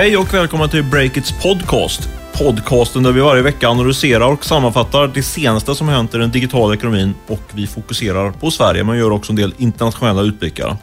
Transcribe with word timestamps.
Hej 0.00 0.16
och 0.16 0.34
välkomna 0.34 0.68
till 0.68 0.84
Breakits 0.84 1.42
podcast. 1.42 2.08
Podcasten 2.32 3.02
där 3.02 3.12
vi 3.12 3.20
varje 3.20 3.42
vecka 3.42 3.68
analyserar 3.68 4.32
och 4.32 4.44
sammanfattar 4.44 5.08
det 5.14 5.22
senaste 5.22 5.74
som 5.74 5.88
hänt 5.88 6.14
i 6.14 6.18
den 6.18 6.30
digitala 6.30 6.74
ekonomin 6.74 7.14
och 7.26 7.40
vi 7.54 7.66
fokuserar 7.66 8.30
på 8.30 8.50
Sverige 8.50 8.84
men 8.84 8.98
gör 8.98 9.10
också 9.10 9.32
en 9.32 9.36
del 9.36 9.54
internationella 9.58 10.22
utblickar. 10.22 10.76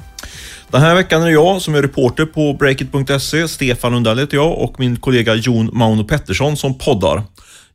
Den 0.69 0.81
här 0.81 0.95
veckan 0.95 1.21
är 1.21 1.25
det 1.25 1.31
jag 1.31 1.61
som 1.61 1.75
är 1.75 1.81
reporter 1.81 2.25
på 2.25 2.53
Breakit.se. 2.53 3.47
Stefan 3.47 3.91
Lundell 3.91 4.19
heter 4.19 4.37
jag 4.37 4.57
och 4.57 4.79
min 4.79 4.95
kollega 4.95 5.35
Jon 5.35 5.69
Mauno 5.73 6.03
Pettersson 6.03 6.57
som 6.57 6.77
poddar. 6.77 7.23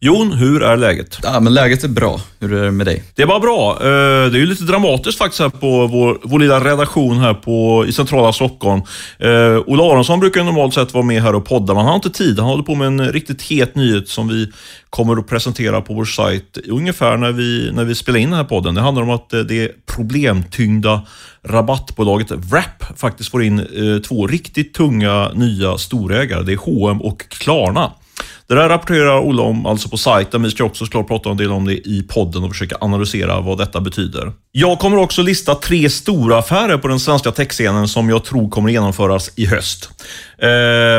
Jon, 0.05 0.33
hur 0.33 0.63
är 0.63 0.77
läget? 0.77 1.19
Ja, 1.23 1.41
men 1.41 1.55
läget 1.55 1.85
är 1.85 1.89
bra. 1.89 2.21
Hur 2.41 2.53
är 2.53 2.65
det 2.65 2.71
med 2.71 2.87
dig? 2.87 3.03
Det 3.15 3.23
är 3.23 3.27
bara 3.27 3.41
bra. 3.41 3.73
Eh, 3.81 4.31
Det 4.31 4.37
är 4.37 4.41
ju 4.41 4.47
lite 4.47 4.65
dramatiskt 4.65 5.19
faktiskt 5.19 5.41
här 5.41 5.49
på 5.49 5.87
vår, 5.87 6.21
vår 6.23 6.39
lilla 6.39 6.61
redaktion 6.61 7.19
här 7.19 7.35
på, 7.35 7.85
i 7.89 7.93
centrala 7.93 8.33
Stockholm. 8.33 8.83
Eh, 9.19 9.59
Ola 9.67 9.85
Aronsson 9.93 10.21
brukar 10.21 10.41
ju 10.41 10.45
normalt 10.47 10.75
sett 10.75 10.95
vara 10.95 11.05
med 11.05 11.23
här 11.23 11.35
och 11.35 11.45
podda, 11.45 11.75
men 11.75 11.77
han 11.77 11.87
har 11.87 11.95
inte 11.95 12.11
tid. 12.11 12.39
Han 12.39 12.49
håller 12.49 12.63
på 12.63 12.75
med 12.75 12.87
en 12.87 13.13
riktigt 13.13 13.43
het 13.43 13.75
nyhet 13.75 14.09
som 14.09 14.29
vi 14.29 14.51
kommer 14.91 15.17
att 15.17 15.27
presentera 15.29 15.81
på 15.81 15.95
vår 15.95 16.05
sajt 16.05 16.59
ungefär 16.69 17.17
när 17.17 17.33
vi, 17.33 17.71
när 17.73 17.85
vi 17.85 17.95
spelar 17.95 18.19
in 18.19 18.31
den 18.31 18.37
här 18.39 18.45
podden. 18.45 18.75
Det 18.75 18.81
handlar 18.81 19.03
om 19.03 19.11
att 19.11 19.33
eh, 19.33 19.41
det 19.41 19.87
problemtyngda 19.87 21.03
rabattbolaget 21.49 22.31
Wrap 22.31 22.99
faktiskt 22.99 23.31
får 23.31 23.43
in 23.43 23.67
två 24.09 24.27
riktigt 24.27 24.75
tunga 24.75 25.31
nya 25.35 25.79
storägare. 25.79 26.43
Det 26.43 26.53
är 26.53 26.57
H&M 26.57 27.03
och 27.03 27.29
Klarna. 27.29 27.91
Det 28.53 28.59
där 28.59 28.69
rapporterar 28.69 29.19
Ola 29.19 29.43
om 29.43 29.67
alltså 29.67 29.89
på 29.89 29.97
sajten. 29.97 30.43
Vi 30.43 30.51
ska 30.51 30.65
också 30.65 30.85
såklart 30.85 31.09
prata 31.09 31.31
en 31.31 31.37
del 31.37 31.53
om 31.53 31.65
det 31.65 31.75
i 31.75 32.07
podden 32.09 32.45
och 32.45 32.51
försöka 32.51 32.77
analysera 32.81 33.41
vad 33.41 33.59
detta 33.59 33.81
betyder. 33.81 34.33
Jag 34.53 34.79
kommer 34.79 34.97
också 34.97 35.23
lista 35.23 35.55
tre 35.55 35.91
stora 35.91 36.39
affärer 36.39 36.79
på 36.79 36.89
den 36.89 37.01
svenska 37.01 37.31
techscenen 37.31 37.89
som 37.89 38.09
jag 38.09 38.25
tror 38.25 38.51
kommer 38.51 38.71
genomföras 38.71 39.31
i 39.37 39.47
höst. 39.47 39.91
Eh, 40.39 40.49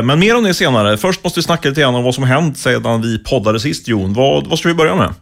men 0.04 0.18
mer 0.18 0.36
om 0.36 0.44
det 0.44 0.54
senare. 0.54 0.96
Först 0.96 1.24
måste 1.24 1.38
vi 1.38 1.44
snacka 1.44 1.68
lite 1.68 1.80
grann 1.80 1.94
om 1.94 2.04
vad 2.04 2.14
som 2.14 2.24
hänt 2.24 2.58
sedan 2.58 3.02
vi 3.02 3.18
poddade 3.18 3.60
sist, 3.60 3.88
Jon. 3.88 4.12
Vad, 4.12 4.46
vad 4.46 4.58
ska 4.58 4.68
vi 4.68 4.74
börja 4.74 4.96
med? 4.96 5.14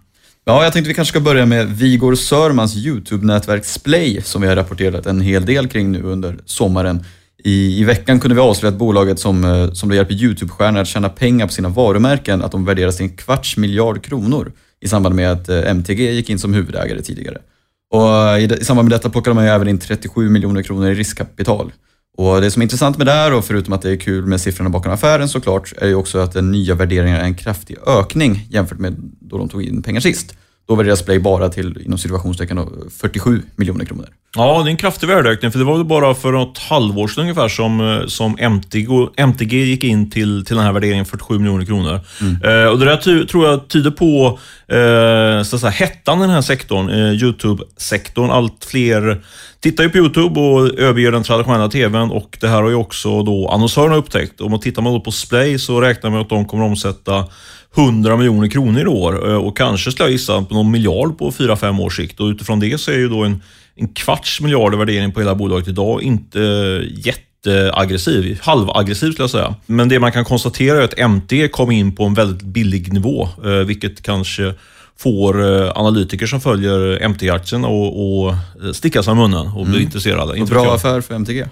Ja, 0.44 0.64
jag 0.64 0.72
tänkte 0.72 0.88
vi 0.88 0.94
kanske 0.94 1.12
ska 1.12 1.20
börja 1.20 1.46
med 1.46 1.66
Vigor 1.66 2.14
Sörmans 2.14 2.76
YouTube-nätverk 2.76 3.64
Splay 3.64 4.22
som 4.22 4.42
vi 4.42 4.48
har 4.48 4.56
rapporterat 4.56 5.06
en 5.06 5.20
hel 5.20 5.46
del 5.46 5.68
kring 5.68 5.92
nu 5.92 6.02
under 6.02 6.38
sommaren. 6.44 7.04
I, 7.44 7.80
I 7.80 7.84
veckan 7.84 8.20
kunde 8.20 8.34
vi 8.34 8.40
avslöja 8.40 8.72
att 8.72 8.78
bolaget 8.78 9.18
som, 9.18 9.44
eh, 9.44 9.72
som 9.72 9.88
då 9.88 9.94
hjälper 9.94 10.14
YouTube-stjärnor 10.14 10.80
att 10.80 10.88
tjäna 10.88 11.08
pengar 11.08 11.46
på 11.46 11.52
sina 11.52 11.68
varumärken, 11.68 12.42
att 12.42 12.52
de 12.52 12.64
värderas 12.64 12.96
till 12.96 13.06
en 13.06 13.16
kvarts 13.16 13.56
miljard 13.56 14.04
kronor 14.04 14.52
i 14.80 14.88
samband 14.88 15.14
med 15.14 15.32
att 15.32 15.48
eh, 15.48 15.70
MTG 15.70 16.12
gick 16.12 16.30
in 16.30 16.38
som 16.38 16.54
huvudägare 16.54 17.02
tidigare. 17.02 17.38
Och 17.90 18.28
eh, 18.28 18.38
i, 18.38 18.44
i 18.60 18.64
samband 18.64 18.88
med 18.88 18.98
detta 18.98 19.10
plockade 19.10 19.34
man 19.34 19.44
ju 19.44 19.50
även 19.50 19.68
in 19.68 19.78
37 19.78 20.28
miljoner 20.28 20.62
kronor 20.62 20.90
i 20.90 20.94
riskkapital. 20.94 21.72
Och 22.16 22.40
det 22.40 22.50
som 22.50 22.62
är 22.62 22.64
intressant 22.64 22.98
med 22.98 23.06
det 23.06 23.12
här, 23.12 23.34
och 23.34 23.44
förutom 23.44 23.72
att 23.72 23.82
det 23.82 23.90
är 23.90 23.96
kul 23.96 24.26
med 24.26 24.40
siffrorna 24.40 24.70
bakom 24.70 24.92
affären 24.92 25.28
såklart, 25.28 25.72
är 25.78 25.86
ju 25.86 25.94
också 25.94 26.18
att 26.18 26.32
den 26.32 26.50
nya 26.52 26.74
värderingen 26.74 27.16
är 27.16 27.24
en 27.24 27.34
kraftig 27.34 27.76
ökning 27.86 28.46
jämfört 28.50 28.78
med 28.78 28.94
då 29.20 29.38
de 29.38 29.48
tog 29.48 29.62
in 29.62 29.82
pengar 29.82 30.00
sist. 30.00 30.36
Då 30.68 30.74
värderas 30.74 31.02
Play 31.02 31.18
bara 31.18 31.48
till, 31.48 31.82
inom 31.84 31.98
situationstecken, 31.98 32.56
då, 32.56 32.68
47 33.00 33.42
miljoner 33.56 33.84
kronor. 33.84 34.08
Ja, 34.36 34.62
det 34.62 34.68
är 34.68 34.70
en 34.70 34.76
kraftig 34.76 35.06
värdeökning, 35.06 35.52
för 35.52 35.58
det 35.58 35.64
var 35.64 35.76
väl 35.76 35.84
bara 35.84 36.14
för 36.14 36.32
något 36.32 36.58
halvår 36.58 37.08
sedan 37.08 37.22
ungefär 37.22 37.48
som, 37.48 37.80
eh, 37.80 38.06
som 38.06 38.36
MTG, 38.38 38.88
MTG 39.16 39.64
gick 39.64 39.84
in 39.84 40.10
till, 40.10 40.44
till 40.44 40.56
den 40.56 40.64
här 40.64 40.72
värderingen 40.72 41.04
47 41.04 41.38
miljoner 41.38 41.64
kronor. 41.64 42.00
Eh, 42.44 42.66
och 42.66 42.78
det 42.78 42.84
där 42.84 42.96
ty, 42.96 43.26
tror 43.26 43.46
jag 43.46 43.68
tyder 43.68 43.90
på 43.90 44.38
eh, 44.68 45.42
så 45.42 45.56
att 45.56 45.60
säga, 45.60 45.70
hettan 45.70 46.18
i 46.18 46.20
den 46.20 46.30
här 46.30 46.42
sektorn, 46.42 46.90
eh, 46.90 47.22
YouTube-sektorn. 47.22 48.30
Allt 48.30 48.64
fler 48.64 49.22
tittar 49.60 49.84
ju 49.84 49.90
på 49.90 49.98
YouTube 49.98 50.40
och 50.40 50.78
överger 50.78 51.12
den 51.12 51.22
traditionella 51.22 51.68
TVn 51.68 52.10
och 52.10 52.38
det 52.40 52.48
här 52.48 52.62
har 52.62 52.68
ju 52.68 52.74
också 52.74 53.22
då 53.22 53.48
annonsörerna 53.48 53.96
upptäckt. 53.96 54.40
Om 54.40 54.50
man 54.50 54.60
tittar 54.60 54.82
man 54.82 54.92
då 54.92 55.00
på 55.00 55.10
Splay 55.10 55.58
så 55.58 55.80
räknar 55.80 56.10
man 56.10 56.20
att 56.20 56.28
de 56.28 56.44
kommer 56.44 56.64
omsätta 56.64 57.24
100 57.76 58.16
miljoner 58.16 58.48
kronor 58.48 58.80
i 58.80 58.86
år 58.86 59.30
eh, 59.30 59.36
och 59.36 59.56
kanske 59.56 59.92
skulle 59.92 60.08
jag 60.08 60.12
gissa 60.12 60.42
på 60.42 60.54
någon 60.54 60.70
miljard 60.70 61.18
på 61.18 61.30
4-5 61.30 61.80
års 61.80 61.96
sikt. 61.96 62.20
Och 62.20 62.26
utifrån 62.26 62.60
det 62.60 62.80
så 62.80 62.90
är 62.90 62.96
ju 62.96 63.08
då 63.08 63.24
en, 63.24 63.42
en 63.74 63.88
kvarts 63.88 64.40
miljard 64.40 64.74
i 64.74 64.76
värdering 64.76 65.12
på 65.12 65.20
hela 65.20 65.34
bolaget 65.34 65.68
idag 65.68 66.02
inte 66.02 66.40
jätteaggressiv, 66.90 68.38
halvaggressiv 68.42 69.12
skulle 69.12 69.24
jag 69.24 69.30
säga. 69.30 69.54
Men 69.66 69.88
det 69.88 69.98
man 69.98 70.12
kan 70.12 70.24
konstatera 70.24 70.78
är 70.78 70.82
att 70.82 71.10
MT 71.10 71.52
kom 71.52 71.70
in 71.70 71.94
på 71.96 72.04
en 72.04 72.14
väldigt 72.14 72.42
billig 72.42 72.92
nivå, 72.92 73.28
eh, 73.44 73.50
vilket 73.50 74.02
kanske 74.02 74.54
får 74.98 75.42
eh, 75.42 75.72
analytiker 75.74 76.26
som 76.26 76.40
följer 76.40 77.08
MT-aktien 77.08 77.64
och, 77.64 78.26
och 78.26 78.34
sticka 78.74 79.02
sig 79.02 79.12
i 79.12 79.16
munnen 79.16 79.46
och 79.46 79.66
bli 79.66 79.82
intresserade. 79.82 80.42
Och 80.42 80.48
bra 80.48 80.74
affär 80.74 81.00
för 81.00 81.14
MTG. 81.14 81.44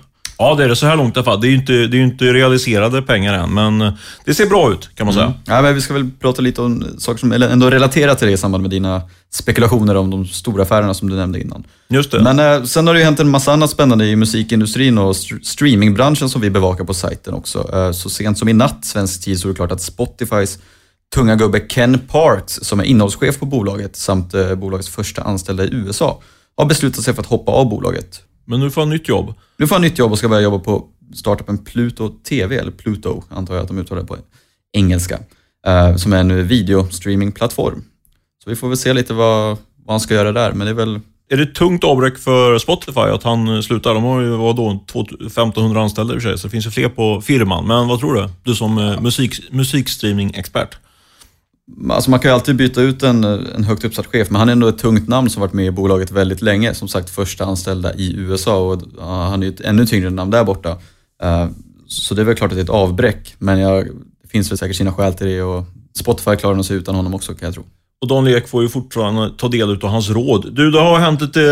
Ja, 0.42 0.54
det 0.54 0.64
är 0.64 0.68
det 0.68 0.76
så 0.76 0.86
här 0.86 0.96
långt 0.96 1.16
i 1.16 1.18
alla 1.18 1.24
fall. 1.24 1.40
Det 1.40 1.46
är 1.46 1.50
ju 1.50 1.56
inte, 1.56 1.72
det 1.72 1.96
är 1.96 2.02
inte 2.02 2.24
realiserade 2.24 3.02
pengar 3.02 3.34
än, 3.34 3.54
men 3.54 3.80
eh, 3.82 3.92
det 4.24 4.34
ser 4.34 4.46
bra 4.46 4.72
ut 4.72 4.90
kan 4.94 5.06
man 5.06 5.14
säga. 5.14 5.34
Ja, 5.46 5.62
men 5.62 5.74
vi 5.74 5.80
ska 5.80 5.94
väl 5.94 6.10
prata 6.20 6.42
lite 6.42 6.62
om 6.62 6.84
saker 6.98 7.18
som 7.20 7.32
eller 7.32 7.48
ändå 7.48 7.70
relaterar 7.70 8.14
till 8.14 8.26
det 8.26 8.32
i 8.32 8.36
samband 8.36 8.62
med 8.62 8.70
dina 8.70 9.02
spekulationer 9.32 9.94
om 9.96 10.10
de 10.10 10.26
stora 10.26 10.62
affärerna 10.62 10.94
som 10.94 11.10
du 11.10 11.16
nämnde 11.16 11.40
innan. 11.40 11.64
Just 11.88 12.10
det. 12.10 12.22
Men 12.22 12.38
eh, 12.38 12.62
sen 12.64 12.86
har 12.86 12.94
det 12.94 13.00
ju 13.00 13.04
hänt 13.04 13.20
en 13.20 13.28
massa 13.30 13.52
annat 13.52 13.70
spännande 13.70 14.06
i 14.06 14.16
musikindustrin 14.16 14.98
och 14.98 15.10
st- 15.10 15.44
streamingbranschen 15.44 16.28
som 16.28 16.40
vi 16.40 16.50
bevakar 16.50 16.84
på 16.84 16.94
sajten 16.94 17.34
också. 17.34 17.70
Eh, 17.74 17.92
så 17.92 18.10
sent 18.10 18.38
som 18.38 18.48
i 18.48 18.52
natt, 18.52 18.84
svensk 18.84 19.24
tid, 19.24 19.40
så 19.40 19.48
är 19.48 19.52
det 19.52 19.56
klart 19.56 19.72
att 19.72 19.82
Spotifys 19.82 20.58
tunga 21.14 21.36
gubbe 21.36 21.60
Ken 21.60 21.98
Parks, 21.98 22.54
som 22.62 22.80
är 22.80 22.84
innehållschef 22.84 23.38
på 23.38 23.46
bolaget 23.46 23.96
samt 23.96 24.34
eh, 24.34 24.54
bolagets 24.54 24.88
första 24.88 25.22
anställda 25.22 25.64
i 25.64 25.68
USA, 25.72 26.20
har 26.56 26.64
beslutat 26.66 27.04
sig 27.04 27.14
för 27.14 27.20
att 27.22 27.28
hoppa 27.28 27.52
av 27.52 27.68
bolaget. 27.68 28.20
Men 28.50 28.60
nu 28.60 28.70
får 28.70 28.80
han 28.80 28.90
nytt 28.90 29.08
jobb. 29.08 29.34
Nu 29.56 29.66
får 29.66 29.74
han 29.74 29.82
nytt 29.82 29.98
jobb 29.98 30.12
och 30.12 30.18
ska 30.18 30.28
börja 30.28 30.42
jobba 30.42 30.58
på 30.58 30.84
startupen 31.14 31.58
Pluto 31.58 32.08
TV, 32.08 32.56
eller 32.56 32.70
Pluto 32.70 33.22
antar 33.28 33.54
jag 33.54 33.62
att 33.62 33.68
de 33.68 33.78
uttalar 33.78 34.02
det 34.02 34.08
på 34.08 34.16
engelska, 34.72 35.18
eh, 35.66 35.96
som 35.96 36.12
är 36.12 36.20
en 36.20 36.46
videostreamingplattform. 36.46 37.84
Så 38.44 38.50
vi 38.50 38.56
får 38.56 38.68
väl 38.68 38.76
se 38.76 38.92
lite 38.92 39.14
vad, 39.14 39.48
vad 39.84 39.92
han 39.92 40.00
ska 40.00 40.14
göra 40.14 40.32
där, 40.32 40.52
men 40.52 40.64
det 40.64 40.70
är 40.70 40.74
väl 40.74 41.00
Är 41.30 41.36
det 41.36 41.42
ett 41.42 41.54
tungt 41.54 41.84
avbräck 41.84 42.18
för 42.18 42.58
Spotify 42.58 43.00
att 43.00 43.22
han 43.22 43.48
eh, 43.48 43.60
slutar? 43.60 43.94
De 43.94 44.04
har 44.04 44.20
ju 44.20 44.28
vadå, 44.28 44.70
1500 44.70 45.82
anställda 45.82 46.14
i 46.14 46.18
och 46.18 46.22
för 46.22 46.28
sig, 46.28 46.38
så 46.38 46.46
det 46.46 46.50
finns 46.50 46.66
ju 46.66 46.70
fler 46.70 46.88
på 46.88 47.20
firman. 47.20 47.66
Men 47.66 47.88
vad 47.88 48.00
tror 48.00 48.14
du? 48.14 48.28
Du 48.42 48.54
som 48.54 48.78
eh, 48.78 49.00
musik, 49.00 49.50
musikstreaming-expert. 49.50 50.78
Alltså 51.90 52.10
man 52.10 52.20
kan 52.20 52.30
ju 52.30 52.34
alltid 52.34 52.56
byta 52.56 52.80
ut 52.80 53.02
en, 53.02 53.24
en 53.24 53.64
högt 53.64 53.84
uppsatt 53.84 54.06
chef, 54.06 54.30
men 54.30 54.38
han 54.38 54.48
är 54.48 54.52
ändå 54.52 54.68
ett 54.68 54.78
tungt 54.78 55.08
namn 55.08 55.30
som 55.30 55.40
varit 55.40 55.52
med 55.52 55.66
i 55.66 55.70
bolaget 55.70 56.10
väldigt 56.10 56.42
länge. 56.42 56.74
Som 56.74 56.88
sagt 56.88 57.10
första 57.10 57.44
anställda 57.44 57.94
i 57.94 58.14
USA 58.16 58.58
och 58.58 58.82
han 59.06 59.42
är 59.42 59.46
ju 59.46 59.52
ett 59.52 59.60
ännu 59.60 59.86
tyngre 59.86 60.10
namn 60.10 60.30
där 60.30 60.44
borta. 60.44 60.78
Eh, 61.22 61.48
så 61.86 62.14
det 62.14 62.22
är 62.22 62.24
väl 62.24 62.34
klart 62.34 62.50
att 62.50 62.56
det 62.56 62.60
är 62.60 62.64
ett 62.64 62.70
avbräck, 62.70 63.34
men 63.38 63.58
jag, 63.58 63.86
det 64.22 64.28
finns 64.28 64.50
väl 64.50 64.58
säkert 64.58 64.76
sina 64.76 64.92
skäl 64.92 65.14
till 65.14 65.26
det 65.26 65.42
och 65.42 65.64
Spotify 66.00 66.36
klarar 66.36 66.54
nog 66.54 66.64
sig 66.64 66.76
utan 66.76 66.94
honom 66.94 67.14
också 67.14 67.34
kan 67.34 67.46
jag 67.46 67.54
tro. 67.54 67.64
Och 68.02 68.08
Dan 68.08 68.24
Lek 68.24 68.48
får 68.48 68.62
ju 68.62 68.68
fortfarande 68.68 69.30
ta 69.36 69.48
del 69.48 69.70
av 69.70 69.90
hans 69.90 70.10
råd. 70.10 70.54
Du, 70.54 70.70
det 70.70 70.80
har 70.80 70.98
hänt 70.98 71.20
lite, 71.20 71.42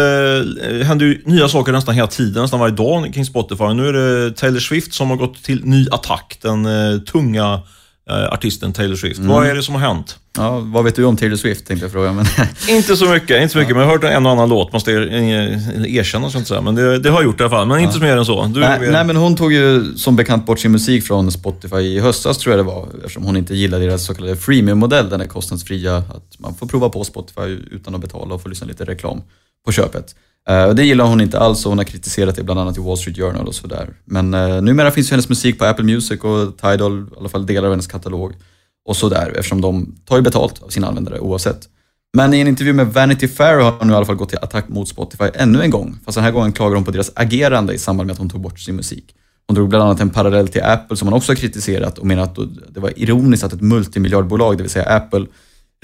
eh, 0.62 0.86
händer 0.86 1.06
ju 1.06 1.22
nya 1.24 1.48
saker 1.48 1.72
nästan 1.72 1.94
hela 1.94 2.06
tiden, 2.06 2.42
nästan 2.42 2.60
varje 2.60 2.74
dag 2.74 3.14
kring 3.14 3.24
Spotify. 3.24 3.64
Nu 3.64 3.88
är 3.88 3.92
det 3.92 4.36
Taylor 4.36 4.60
Swift 4.60 4.94
som 4.94 5.10
har 5.10 5.16
gått 5.16 5.42
till 5.42 5.64
ny 5.64 5.86
attack. 5.90 6.38
Den 6.42 6.66
eh, 6.66 6.98
tunga 6.98 7.60
artisten 8.08 8.72
Taylor 8.72 8.96
Swift. 8.96 9.20
Vad 9.20 9.46
är 9.46 9.54
det 9.54 9.62
som 9.62 9.74
har 9.74 9.82
hänt? 9.82 10.18
Ja, 10.36 10.58
vad 10.58 10.84
vet 10.84 10.96
du 10.96 11.04
om 11.04 11.16
Taylor 11.16 11.36
Swift 11.36 11.66
tänkte 11.66 11.84
jag 11.84 11.92
fråga, 11.92 12.12
men 12.12 12.24
Inte 12.68 12.96
så 12.96 13.08
mycket, 13.08 13.42
inte 13.42 13.52
så 13.52 13.58
mycket. 13.58 13.76
Men 13.76 13.80
jag 13.82 13.88
har 13.90 13.92
hört 13.98 14.04
en 14.04 14.26
och 14.26 14.32
annan 14.32 14.48
låt, 14.48 14.72
måste 14.72 14.92
jag 14.92 15.02
eh, 15.02 15.96
erkänna. 15.96 16.30
Så 16.30 16.38
inte 16.38 16.48
säga. 16.48 16.60
Men 16.60 16.74
det, 16.74 16.98
det 16.98 17.10
har 17.10 17.16
jag 17.16 17.24
gjort 17.24 17.40
i 17.40 17.42
alla 17.42 17.50
fall. 17.50 17.66
Men 17.66 17.80
inte 17.80 17.94
så 17.94 18.00
mer 18.00 18.16
än 18.16 18.24
så. 18.24 18.44
Du, 18.44 18.60
nej, 18.60 18.86
är- 18.86 18.92
nej, 18.92 19.04
men 19.04 19.16
hon 19.16 19.36
tog 19.36 19.52
ju 19.52 19.94
som 19.96 20.16
bekant 20.16 20.46
bort 20.46 20.58
sin 20.60 20.72
musik 20.72 21.04
från 21.04 21.32
Spotify 21.32 21.76
i 21.76 22.00
höstas 22.00 22.38
tror 22.38 22.56
jag 22.56 22.66
det 22.66 22.70
var, 22.72 22.88
eftersom 22.98 23.24
hon 23.24 23.36
inte 23.36 23.54
gillade 23.54 23.84
deras 23.86 24.04
så 24.04 24.14
kallade 24.14 24.36
freemium-modell, 24.36 25.08
den 25.10 25.20
är 25.20 25.24
kostnadsfria, 25.26 25.96
att 25.96 26.38
man 26.38 26.54
får 26.54 26.66
prova 26.66 26.88
på 26.88 27.04
Spotify 27.04 27.58
utan 27.70 27.94
att 27.94 28.00
betala 28.00 28.34
och 28.34 28.42
få 28.42 28.48
lyssna 28.48 28.66
lite 28.66 28.84
reklam 28.84 29.22
på 29.66 29.72
köpet. 29.72 30.14
Uh, 30.50 30.74
det 30.74 30.84
gillar 30.84 31.04
hon 31.04 31.20
inte 31.20 31.38
alls 31.38 31.66
och 31.66 31.70
hon 31.70 31.78
har 31.78 31.84
kritiserat 31.84 32.36
det 32.36 32.42
bland 32.42 32.60
annat 32.60 32.78
i 32.78 32.80
Wall 32.80 32.98
Street 32.98 33.16
Journal 33.16 33.46
och 33.46 33.54
sådär. 33.54 33.88
Men 34.04 34.34
uh, 34.34 34.62
numera 34.62 34.90
finns 34.90 35.08
ju 35.08 35.10
hennes 35.10 35.28
musik 35.28 35.58
på 35.58 35.64
Apple 35.64 35.84
Music 35.84 36.20
och 36.20 36.58
Tidal, 36.58 37.06
i 37.14 37.18
alla 37.18 37.28
fall 37.28 37.46
delar 37.46 37.64
av 37.64 37.72
hennes 37.72 37.86
katalog 37.86 38.34
och 38.88 38.96
sådär, 38.96 39.32
eftersom 39.36 39.60
de 39.60 39.94
tar 40.04 40.16
ju 40.16 40.22
betalt 40.22 40.62
av 40.62 40.68
sina 40.68 40.86
användare 40.86 41.20
oavsett. 41.20 41.68
Men 42.16 42.34
i 42.34 42.40
en 42.40 42.48
intervju 42.48 42.72
med 42.72 42.86
Vanity 42.86 43.28
Fair 43.28 43.60
har 43.60 43.70
hon 43.78 43.86
nu 43.86 43.92
i 43.92 43.96
alla 43.96 44.06
fall 44.06 44.16
gått 44.16 44.28
till 44.28 44.38
attack 44.38 44.68
mot 44.68 44.88
Spotify 44.88 45.24
ännu 45.34 45.62
en 45.62 45.70
gång. 45.70 45.98
Fast 46.04 46.14
den 46.14 46.24
här 46.24 46.30
gången 46.30 46.52
klagar 46.52 46.74
hon 46.74 46.84
på 46.84 46.90
deras 46.90 47.10
agerande 47.14 47.74
i 47.74 47.78
samband 47.78 48.06
med 48.06 48.12
att 48.12 48.18
hon 48.18 48.30
tog 48.30 48.40
bort 48.40 48.60
sin 48.60 48.76
musik. 48.76 49.14
Hon 49.46 49.54
drog 49.54 49.68
bland 49.68 49.84
annat 49.84 50.00
en 50.00 50.10
parallell 50.10 50.48
till 50.48 50.62
Apple 50.62 50.96
som 50.96 51.08
hon 51.08 51.16
också 51.16 51.32
har 51.32 51.36
kritiserat 51.36 51.98
och 51.98 52.06
menar 52.06 52.22
att 52.22 52.38
det 52.68 52.80
var 52.80 52.92
ironiskt 52.96 53.44
att 53.44 53.52
ett 53.52 53.60
multimiljardbolag, 53.60 54.56
det 54.56 54.62
vill 54.62 54.70
säga 54.70 54.84
Apple, 54.84 55.26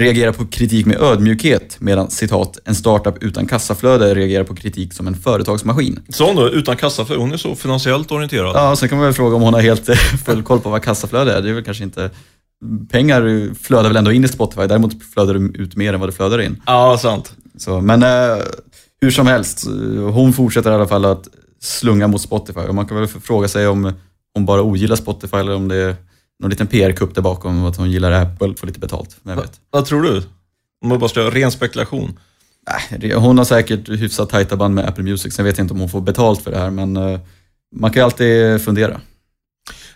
reagerar 0.01 0.33
på 0.33 0.47
kritik 0.47 0.87
med 0.87 1.01
ödmjukhet 1.01 1.77
medan 1.81 2.11
citat, 2.11 2.59
en 2.65 2.75
startup 2.75 3.23
utan 3.23 3.47
kassaflöde 3.47 4.15
reagerar 4.15 4.45
på 4.45 4.55
kritik 4.55 4.93
som 4.93 5.07
en 5.07 5.15
företagsmaskin. 5.15 6.03
Så 6.09 6.27
hon 6.27 6.37
då, 6.37 6.49
utan 6.49 6.77
kassa, 6.77 7.05
för 7.05 7.17
hon 7.17 7.33
är 7.33 7.37
så 7.37 7.55
finansiellt 7.55 8.13
orienterad. 8.13 8.57
Ja, 8.57 8.77
sen 8.77 8.89
kan 8.89 8.99
man 8.99 9.05
väl 9.05 9.15
fråga 9.15 9.37
om 9.37 9.43
hon 9.43 9.55
har 9.55 9.61
helt 9.61 9.89
eh, 9.89 9.95
full 9.95 10.43
koll 10.43 10.61
på 10.61 10.71
vad 10.71 10.83
kassaflöde 10.83 11.33
är. 11.33 11.43
Det 11.43 11.51
är 11.51 11.55
väl 11.55 11.65
kanske 11.65 11.85
inte... 11.85 12.11
Pengar 12.91 13.55
flödar 13.55 13.89
väl 13.89 13.97
ändå 13.97 14.13
in 14.13 14.25
i 14.25 14.29
Spotify, 14.29 14.67
däremot 14.67 14.93
flödar 15.15 15.35
det 15.35 15.59
ut 15.59 15.77
mer 15.77 15.93
än 15.93 16.01
vad 16.01 16.09
det 16.09 16.13
flödar 16.13 16.41
in. 16.41 16.63
Ja, 16.67 16.99
sant. 16.99 17.33
Så, 17.59 17.81
men 17.81 18.03
eh, 18.03 18.43
hur 19.01 19.11
som 19.11 19.27
helst, 19.27 19.67
hon 20.13 20.33
fortsätter 20.33 20.71
i 20.71 20.75
alla 20.75 20.87
fall 20.87 21.05
att 21.05 21.29
slunga 21.61 22.07
mot 22.07 22.21
Spotify 22.21 22.61
och 22.61 22.75
man 22.75 22.87
kan 22.87 22.97
väl 22.97 23.07
fråga 23.07 23.49
sig 23.49 23.69
om 23.69 23.93
hon 24.35 24.47
bara 24.47 24.63
ogillar 24.63 24.97
Spotify 24.97 25.37
eller 25.37 25.55
om 25.55 25.69
det 25.69 25.97
någon 26.45 26.51
liten 26.51 26.67
PR-kupp 26.67 27.15
där 27.15 27.23
bakom, 27.23 27.65
att 27.65 27.77
hon 27.77 27.91
gillar 27.91 28.13
Apple, 28.13 28.55
får 28.57 28.67
lite 28.67 28.81
betalt. 28.81 29.17
Vem 29.23 29.37
vet. 29.37 29.61
Vad 29.71 29.87
tror 29.87 30.03
du? 30.03 30.17
Om 30.83 30.89
man 30.89 30.99
bara 30.99 31.09
ska 31.09 31.21
ren 31.21 31.51
spekulation. 31.51 32.19
Nej, 32.91 33.13
hon 33.13 33.39
har 33.39 33.45
säkert 33.45 33.89
hyfsat 33.89 34.31
tajta 34.31 34.57
band 34.57 34.75
med 34.75 34.89
Apple 34.89 35.05
Music, 35.05 35.35
sen 35.35 35.45
vet 35.45 35.59
jag 35.59 35.65
inte 35.65 35.75
om 35.75 35.81
hon 35.81 35.89
får 35.89 36.01
betalt 36.01 36.43
för 36.43 36.51
det 36.51 36.59
här, 36.59 36.71
men 36.71 36.97
eh, 36.97 37.21
man 37.77 37.91
kan 37.91 38.01
ju 38.01 38.05
alltid 38.05 38.63
fundera. 38.63 39.01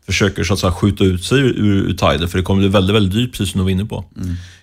försöker 0.06 0.44
så 0.44 0.54
att 0.54 0.60
säga, 0.60 0.72
skjuta 0.72 1.04
ut 1.04 1.24
sig 1.24 1.38
ur, 1.38 1.54
ur 1.58 1.88
Tidal, 1.92 2.28
för 2.28 2.38
det 2.38 2.44
kommer 2.44 2.60
bli 2.60 2.68
väldigt, 2.68 2.96
väldigt 2.96 3.12
dyrt, 3.12 3.32
precis 3.32 3.52
som 3.52 3.58
du 3.58 3.64
var 3.64 3.70
inne 3.70 3.84
på. 3.84 4.04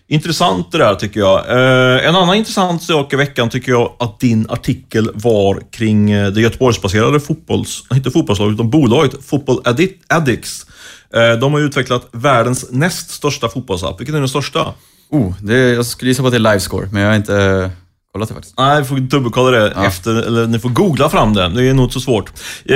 Intressant 0.08 0.72
det 0.72 0.78
där 0.78 0.96
tycker 0.96 1.20
jag. 1.20 1.40
Eh, 1.50 2.08
en 2.08 2.16
annan 2.16 2.36
intressant 2.36 2.84
sak 2.84 3.14
i 3.14 3.16
veckan 3.16 3.50
tycker 3.50 3.72
jag 3.72 3.94
att 4.00 4.20
din 4.20 4.46
artikel 4.50 5.10
var 5.14 5.62
kring 5.72 6.12
det 6.12 6.42
Göteborgsbaserade 6.42 7.20
fotbolls, 7.20 7.84
inte 7.94 8.12
fotbollslaget, 8.12 8.54
utan 8.54 8.70
bolaget 8.70 9.26
Football 9.26 9.62
Addi- 9.66 9.94
Addicts. 10.08 10.66
De 11.42 11.54
har 11.54 11.60
utvecklat 11.60 12.08
världens 12.12 12.66
näst 12.72 13.10
största 13.10 13.50
fotbollsapp. 13.50 14.00
Vilken 14.00 14.16
är 14.16 14.20
den 14.20 14.30
största? 14.30 14.74
oh, 15.10 15.34
det, 15.42 15.58
jag 15.58 15.86
skulle 15.86 16.12
gissa 16.12 16.22
på 16.22 16.28
att 16.28 16.34
det 16.34 16.38
är 16.38 16.52
livescore, 16.54 16.90
men 16.92 17.02
jag 17.02 17.10
har 17.10 17.16
inte 17.16 17.72
kollat 18.14 18.28
det 18.30 18.34
faktiskt. 18.36 18.58
Nej, 18.58 18.82
vi 18.82 18.88
får 18.88 18.96
dubbelkolla 18.96 19.52
det 19.58 19.72
efter, 19.72 20.12
eller 20.16 20.48
ni 20.48 20.60
får 20.60 20.70
googla 20.70 21.10
fram 21.10 21.34
det. 21.34 21.50
Det 21.50 21.64
är 21.70 21.74
nog 21.74 21.86
inte 21.86 21.94
så 21.94 22.00
svårt. 22.00 22.30
Eh, 22.66 22.76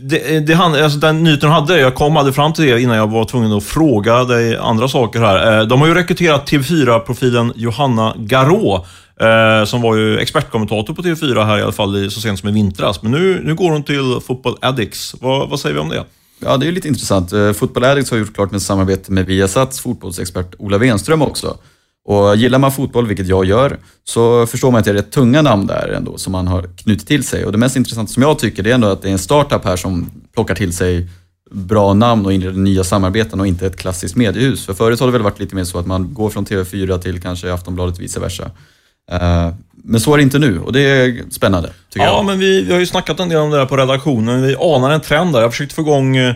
det, 0.00 0.46
det, 0.46 0.54
han- 0.54 0.74
alltså, 0.74 0.98
den 0.98 1.24
nyheten 1.24 1.48
de 1.50 1.54
hade, 1.54 1.80
jag 1.80 1.94
kom 1.94 2.16
aldrig 2.16 2.34
fram 2.34 2.52
till 2.52 2.64
det 2.64 2.80
innan 2.80 2.96
jag 2.96 3.10
var 3.10 3.24
tvungen 3.24 3.52
att 3.52 3.64
fråga 3.64 4.24
dig 4.24 4.56
andra 4.56 4.88
saker 4.88 5.20
här. 5.20 5.60
Eh, 5.60 5.66
de 5.66 5.80
har 5.80 5.88
ju 5.88 5.94
rekryterat 5.94 6.50
TV4-profilen 6.50 7.52
Johanna 7.56 8.14
Garå, 8.18 8.84
eh, 9.20 9.64
som 9.66 9.82
var 9.82 9.96
ju 9.96 10.18
expertkommentator 10.18 10.94
på 10.94 11.02
TV4 11.02 11.44
här 11.46 11.58
i 11.58 11.62
alla 11.62 11.72
fall 11.72 11.96
i, 12.04 12.10
så 12.10 12.20
sent 12.20 12.38
som 12.40 12.48
i 12.48 12.52
vintras. 12.52 13.02
Men 13.02 13.12
nu, 13.12 13.40
nu 13.44 13.54
går 13.54 13.70
hon 13.72 13.82
till 13.82 14.18
Football 14.26 14.56
Addicts. 14.60 15.14
Vad, 15.20 15.48
vad 15.48 15.60
säger 15.60 15.74
vi 15.74 15.80
om 15.80 15.88
det? 15.88 16.04
Ja, 16.44 16.56
det 16.56 16.64
är 16.64 16.66
ju 16.68 16.72
lite 16.74 16.88
intressant. 16.88 17.32
Eh, 17.32 17.52
Football 17.52 17.84
Addicts 17.84 18.10
har 18.10 18.18
gjort 18.18 18.34
klart 18.34 18.50
med 18.50 18.62
samarbete 18.62 19.12
med 19.12 19.26
Viasats 19.26 19.80
fotbollsexpert 19.80 20.54
Ola 20.58 20.78
Wenström 20.78 21.22
också. 21.22 21.56
Och 22.08 22.36
gillar 22.36 22.58
man 22.58 22.72
fotboll, 22.72 23.06
vilket 23.06 23.26
jag 23.26 23.44
gör, 23.44 23.78
så 24.04 24.46
förstår 24.46 24.70
man 24.70 24.78
att 24.78 24.84
det 24.84 24.90
är 24.90 24.94
rätt 24.94 25.10
tunga 25.10 25.42
namn 25.42 25.66
där 25.66 25.88
ändå 25.96 26.18
som 26.18 26.32
man 26.32 26.46
har 26.48 26.62
knutit 26.62 27.08
till 27.08 27.24
sig. 27.24 27.44
Och 27.44 27.52
det 27.52 27.58
mest 27.58 27.76
intressanta 27.76 28.12
som 28.12 28.22
jag 28.22 28.38
tycker, 28.38 28.62
det 28.62 28.70
är 28.70 28.74
ändå 28.74 28.88
att 28.88 29.02
det 29.02 29.08
är 29.08 29.12
en 29.12 29.18
startup 29.18 29.64
här 29.64 29.76
som 29.76 30.10
plockar 30.34 30.54
till 30.54 30.72
sig 30.72 31.08
bra 31.50 31.94
namn 31.94 32.26
och 32.26 32.32
inreder 32.32 32.58
nya 32.58 32.84
samarbeten 32.84 33.40
och 33.40 33.46
inte 33.46 33.66
ett 33.66 33.76
klassiskt 33.76 34.16
mediehus. 34.16 34.66
För 34.66 34.74
förut 34.74 35.00
har 35.00 35.06
det 35.06 35.12
väl 35.12 35.22
varit 35.22 35.40
lite 35.40 35.54
mer 35.54 35.64
så 35.64 35.78
att 35.78 35.86
man 35.86 36.14
går 36.14 36.30
från 36.30 36.46
TV4 36.46 36.98
till 36.98 37.22
kanske 37.22 37.52
Aftonbladet 37.52 37.96
och 37.96 38.02
vice 38.02 38.20
versa. 38.20 38.50
Eh, 39.12 39.48
Men 39.88 40.00
så 40.00 40.12
är 40.12 40.16
det 40.16 40.22
inte 40.22 40.38
nu 40.38 40.60
och 40.60 40.72
det 40.72 40.80
är 40.80 41.30
spännande, 41.30 41.70
Ja, 41.94 42.04
jag. 42.04 42.24
men 42.24 42.38
vi, 42.38 42.62
vi 42.62 42.72
har 42.72 42.80
ju 42.80 42.86
snackat 42.86 43.20
en 43.20 43.28
del 43.28 43.38
om 43.38 43.50
det 43.50 43.58
här 43.58 43.66
på 43.66 43.76
redaktionen. 43.76 44.42
Vi 44.42 44.56
anar 44.60 44.90
en 44.90 45.00
trend 45.00 45.32
där. 45.32 45.38
Jag 45.40 45.46
har 45.46 45.50
försökt 45.50 45.72
få 45.72 45.80
igång 45.82 46.16
eh, 46.16 46.34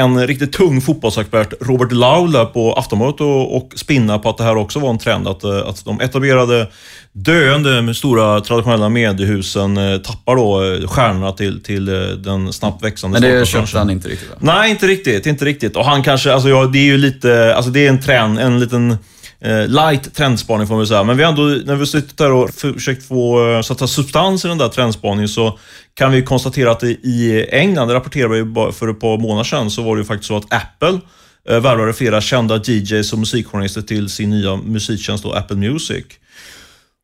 en 0.00 0.26
riktigt 0.26 0.52
tung 0.52 0.80
fotbollsexpert, 0.80 1.52
Robert 1.60 1.92
Laula, 1.92 2.44
på 2.46 2.72
Aftonbladet 2.72 3.20
och, 3.20 3.56
och 3.56 3.72
spinna 3.76 4.18
på 4.18 4.28
att 4.28 4.38
det 4.38 4.44
här 4.44 4.56
också 4.56 4.78
var 4.78 4.90
en 4.90 4.98
trend. 4.98 5.28
Att, 5.28 5.44
eh, 5.44 5.56
att 5.68 5.84
de 5.84 6.00
etablerade, 6.00 6.66
döende, 7.12 7.94
stora 7.94 8.40
traditionella 8.40 8.88
mediehusen 8.88 9.76
eh, 9.76 9.98
tappar 9.98 10.36
då 10.36 10.78
stjärnorna 10.88 11.32
till, 11.32 11.62
till 11.62 11.84
den 12.24 12.52
snabbt 12.52 12.84
växande 12.84 13.20
Men 13.20 13.30
det 13.30 13.46
köpte 13.46 13.78
han 13.78 13.90
inte 13.90 14.08
riktigt 14.08 14.30
va? 14.30 14.36
Nej, 14.40 14.70
inte 14.70 14.86
riktigt. 14.86 15.26
Inte 15.26 15.44
riktigt. 15.44 15.76
Och 15.76 15.84
han 15.84 16.02
kanske, 16.02 16.32
alltså 16.32 16.48
ja, 16.48 16.64
det 16.66 16.78
är 16.78 16.84
ju 16.84 16.98
lite, 16.98 17.54
alltså 17.56 17.70
det 17.70 17.84
är 17.84 17.88
en 17.88 18.00
trend, 18.00 18.38
en 18.38 18.60
liten 18.60 18.96
Eh, 19.44 19.68
light 19.68 20.14
trendspaning 20.14 20.66
får 20.66 20.74
man 20.74 20.78
väl 20.78 20.88
säga. 20.88 21.04
Men 21.04 21.16
vi 21.16 21.22
har 21.22 21.30
ändå, 21.30 21.42
när 21.42 21.76
vi 21.76 21.86
suttit 21.86 22.18
där 22.18 22.32
och 22.32 22.50
försökt 22.50 23.06
få 23.06 23.50
eh, 23.50 23.60
så 23.60 23.72
att 23.72 23.90
substans 23.90 24.44
i 24.44 24.48
den 24.48 24.58
där 24.58 24.68
trendspaningen 24.68 25.28
så 25.28 25.58
kan 25.94 26.12
vi 26.12 26.22
konstatera 26.22 26.70
att 26.70 26.82
i 26.82 27.46
England, 27.50 27.88
det 27.88 27.94
rapporterade 27.94 28.42
vi 28.42 28.72
för 28.72 28.88
ett 28.88 29.00
par 29.00 29.18
månader 29.18 29.44
sedan, 29.44 29.70
så 29.70 29.82
var 29.82 29.96
det 29.96 30.00
ju 30.00 30.06
faktiskt 30.06 30.28
så 30.28 30.36
att 30.36 30.54
Apple 30.54 31.00
eh, 31.48 31.60
värvade 31.60 31.92
flera 31.92 32.20
kända 32.20 32.56
DJs 32.56 33.12
och 33.12 33.18
musikjournalister 33.18 33.82
till 33.82 34.08
sin 34.08 34.30
nya 34.30 34.56
musiktjänst 34.56 35.24
då, 35.24 35.32
Apple 35.32 35.56
Music. 35.56 36.04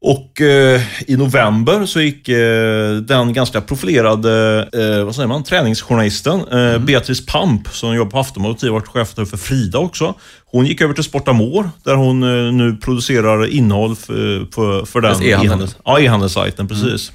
Och 0.03 0.41
eh, 0.41 0.81
i 1.07 1.17
november 1.17 1.87
så 1.87 2.01
gick 2.01 2.29
eh, 2.29 2.93
den 2.97 3.33
ganska 3.33 3.61
profilerade 3.61 4.59
eh, 4.73 5.05
vad 5.05 5.15
säger 5.15 5.29
man, 5.29 5.45
träningsjournalisten 5.45 6.41
eh, 6.53 6.79
Beatrice 6.79 7.27
Pamp, 7.27 7.69
som 7.69 7.95
jobbar 7.95 8.11
på 8.11 8.19
Aftonbladet 8.19 8.57
och 8.57 8.61
tidigare 8.61 8.81
varit 8.81 8.89
chef 8.89 9.29
för 9.31 9.37
Frida 9.37 9.79
också. 9.79 10.15
Hon 10.45 10.67
gick 10.67 10.81
över 10.81 10.95
till 10.95 11.05
Sportamore, 11.05 11.69
där 11.85 11.95
hon 11.95 12.21
nu 12.59 12.77
producerar 12.77 13.47
innehåll 13.47 13.97
för, 13.97 14.53
för, 14.55 14.85
för 14.85 15.01
den 15.01 15.23
e-handel. 15.23 15.51
e-handels- 15.59 15.75
Ja, 15.85 16.01
e-handelssajten, 16.01 16.69
precis. 16.69 17.13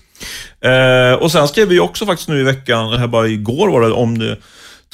Eh, 0.62 1.14
och 1.14 1.32
sen 1.32 1.48
skrev 1.48 1.68
vi 1.68 1.80
också 1.80 2.06
faktiskt 2.06 2.30
nu 2.30 2.40
i 2.40 2.44
veckan, 2.44 2.94
här 3.00 3.08
bara 3.08 3.28
igår 3.28 3.70
var 3.72 3.82
det, 3.82 3.92
om 3.92 4.18
det, 4.18 4.38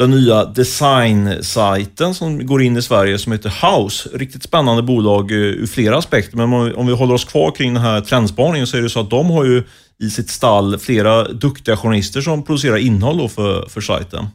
den 0.01 0.12
nya 0.12 0.46
designsajten 0.46 2.13
som 2.13 2.46
går 2.46 2.62
in 2.62 2.77
i 2.77 2.81
Sverige 2.81 3.20
som 3.20 3.31
heter 3.31 3.53
House. 3.62 4.10
Riktigt 4.13 4.43
spännande 4.43 4.84
bolag 4.84 5.31
eh, 5.31 5.38
ur 5.38 5.67
flera 5.67 5.98
aspekter, 5.98 6.38
men 6.38 6.75
om 6.75 6.88
vi, 6.88 6.93
håller 6.93 7.13
oss 7.13 7.25
kvar 7.25 7.51
kring 7.51 7.74
den 7.74 7.84
här 7.84 8.01
trendspaningen 8.01 8.67
så 8.67 8.77
är 8.77 8.81
det 8.81 8.89
så 8.89 9.00
att 9.00 9.10
de 9.10 9.29
har 9.29 9.46
ju 9.46 9.63
i 10.00 10.10
sitt 10.10 10.29
stall 10.29 10.79
flera 10.79 11.24
duktiga 11.24 11.77
journalister 11.77 12.22
som 12.22 12.43
producerar 12.43 12.77
innehåll 12.77 13.29
för, 13.29 13.70
för 13.70 13.81
sajten. 13.81 14.27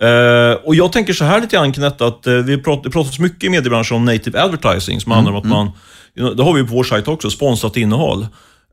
Eh, 0.00 0.64
och 0.64 0.74
jag 0.74 0.92
tänker 0.92 1.12
så 1.12 1.24
här 1.24 1.40
lite 1.40 1.56
grann 1.56 1.72
kring 1.72 1.84
detta 1.84 2.06
att 2.06 2.26
eh, 2.26 2.34
vi 2.34 2.58
pratar, 2.58 2.82
det 2.82 2.90
pratas 2.90 3.18
mycket 3.18 3.44
i 3.44 3.48
mediebranschen 3.48 3.96
om 3.96 4.04
native 4.04 4.40
advertising, 4.40 5.00
som 5.00 5.12
handlar 5.12 5.32
om 5.32 5.38
att 5.38 5.44
man, 5.44 5.70
det 6.36 6.42
har 6.42 6.54
vi 6.54 6.62
på 6.62 6.74
vår 6.74 6.84
sajt 6.84 7.08
också, 7.08 7.30
sponsrat 7.30 7.76
innehåll. 7.76 8.26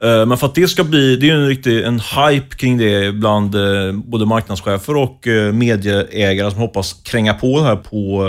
Eh, 0.03 0.25
Men 0.25 0.37
för 0.37 0.47
att 0.47 0.55
det 0.55 0.67
ska 0.67 0.83
bli, 0.83 1.15
det 1.15 1.25
är 1.25 1.27
ju 1.27 1.41
en 1.41 1.47
riktig 1.47 1.83
en 1.83 1.99
hype 1.99 2.55
kring 2.55 2.77
det 2.77 3.11
bland 3.15 3.55
eh, 3.55 3.91
både 3.91 4.25
marknadschefer 4.25 4.97
och 4.97 5.27
eh, 5.27 5.53
medieägare 5.53 6.51
som 6.51 6.59
hoppas 6.59 6.93
kränga 7.03 7.33
på 7.33 7.59
det 7.59 7.65
här 7.65 7.75
på 7.75 8.25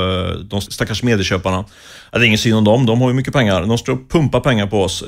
de 0.50 0.60
stackars 0.60 1.02
medieköparna. 1.02 1.64
Det 2.12 2.18
är 2.18 2.22
ingen 2.24 2.38
synd 2.38 2.56
om 2.56 2.64
dem, 2.64 2.86
de 2.86 3.00
har 3.00 3.08
ju 3.08 3.14
mycket 3.14 3.32
pengar. 3.32 3.62
De 3.62 3.78
ska 3.78 3.98
pumpa 4.08 4.40
pengar 4.40 4.66
på 4.66 4.82
oss, 4.82 5.04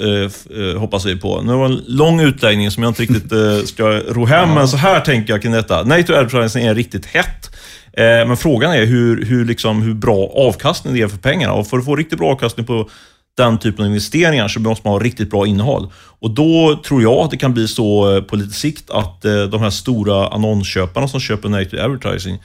hoppas 0.78 1.06
vi 1.06 1.16
på. 1.16 1.42
Nu 1.42 1.52
var 1.52 1.68
det 1.68 1.75
en 1.75 1.83
lång 1.87 2.21
utläggning 2.21 2.71
som 2.71 2.83
jag 2.83 2.90
inte 2.90 3.02
riktigt 3.02 3.33
ska 3.68 3.85
ro 3.88 4.25
hem, 4.25 4.54
men 4.54 4.68
så 4.68 4.76
här 4.76 5.00
tänker 5.00 5.33
jag 5.33 5.42
kring 5.42 5.52
detta. 5.52 5.83
Native 5.83 6.18
advertising 6.18 6.64
är 6.66 6.75
riktigt 6.75 7.06
hett. 7.06 7.56
Men 7.97 8.37
frågan 8.37 8.73
är 8.73 8.85
hur, 8.85 9.25
hur, 9.25 9.44
liksom, 9.44 9.83
hur 9.83 9.94
bra 9.94 10.33
avkastning 10.35 10.94
det 10.94 11.02
är 11.02 11.09
för 11.09 11.18
pengarna. 11.18 11.52
Och 11.52 11.66
för 11.66 11.78
att 11.78 11.85
få 11.85 11.97
riktigt 11.97 12.18
bra 12.18 12.33
avkastning 12.33 12.66
på 12.66 12.90
den 13.36 13.58
typen 13.58 13.84
av 13.84 13.88
investeringar 13.88 14.48
så 14.48 14.60
måste 14.60 14.88
man 14.88 14.92
ha 14.92 15.04
riktigt 15.04 15.30
bra 15.30 15.46
innehåll. 15.46 15.92
Och 16.18 16.30
då 16.30 16.80
tror 16.86 17.02
jag 17.02 17.18
att 17.18 17.30
det 17.30 17.36
kan 17.36 17.54
bli 17.54 17.68
så 17.68 18.16
eh, 18.16 18.22
på 18.22 18.36
lite 18.36 18.52
sikt 18.54 18.90
att 18.90 19.24
eh, 19.24 19.42
de 19.42 19.60
här 19.60 19.70
stora 19.70 20.28
annonsköparna 20.28 21.08
som 21.08 21.20
köper 21.20 21.48
native 21.48 21.82
advertising 21.82 22.38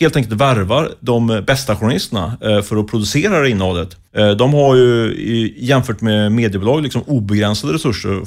helt 0.00 0.16
enkelt 0.16 0.40
värvar 0.40 0.90
de 1.00 1.44
bästa 1.46 1.76
journalisterna 1.76 2.38
eh, 2.40 2.62
för 2.62 2.76
att 2.76 2.86
producera 2.86 3.40
det 3.40 3.50
innehållet. 3.50 3.96
De 4.38 4.54
har 4.54 4.76
ju 4.76 5.54
jämfört 5.56 6.00
med 6.00 6.32
mediebolag 6.32 6.82
liksom 6.82 7.02
obegränsade 7.06 7.72
resurser 7.72 8.22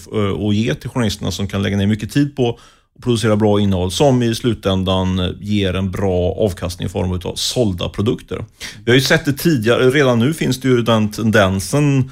att 0.49 0.55
ge 0.55 0.75
till 0.75 0.89
journalisterna 0.89 1.31
som 1.31 1.47
kan 1.47 1.63
lägga 1.63 1.77
ner 1.77 1.87
mycket 1.87 2.11
tid 2.11 2.35
på 2.35 2.59
producera 3.01 3.35
bra 3.35 3.59
innehåll 3.59 3.91
som 3.91 4.23
i 4.23 4.35
slutändan 4.35 5.19
eh, 5.19 5.29
ger 5.39 5.73
en 5.73 5.91
bra 5.91 6.33
avkastning 6.33 6.85
i 6.85 6.89
form 6.89 7.11
av 7.11 7.35
sålda 7.35 7.89
produkter. 7.89 8.45
Vi 8.85 8.91
har 8.91 8.95
ju 8.95 9.01
sett 9.01 9.25
det 9.25 9.33
tidigare, 9.33 9.89
redan 9.89 10.19
nu 10.19 10.33
finns 10.33 10.59
det 10.59 10.67
ju 10.67 10.81
den 10.81 11.11
tendensen 11.11 12.11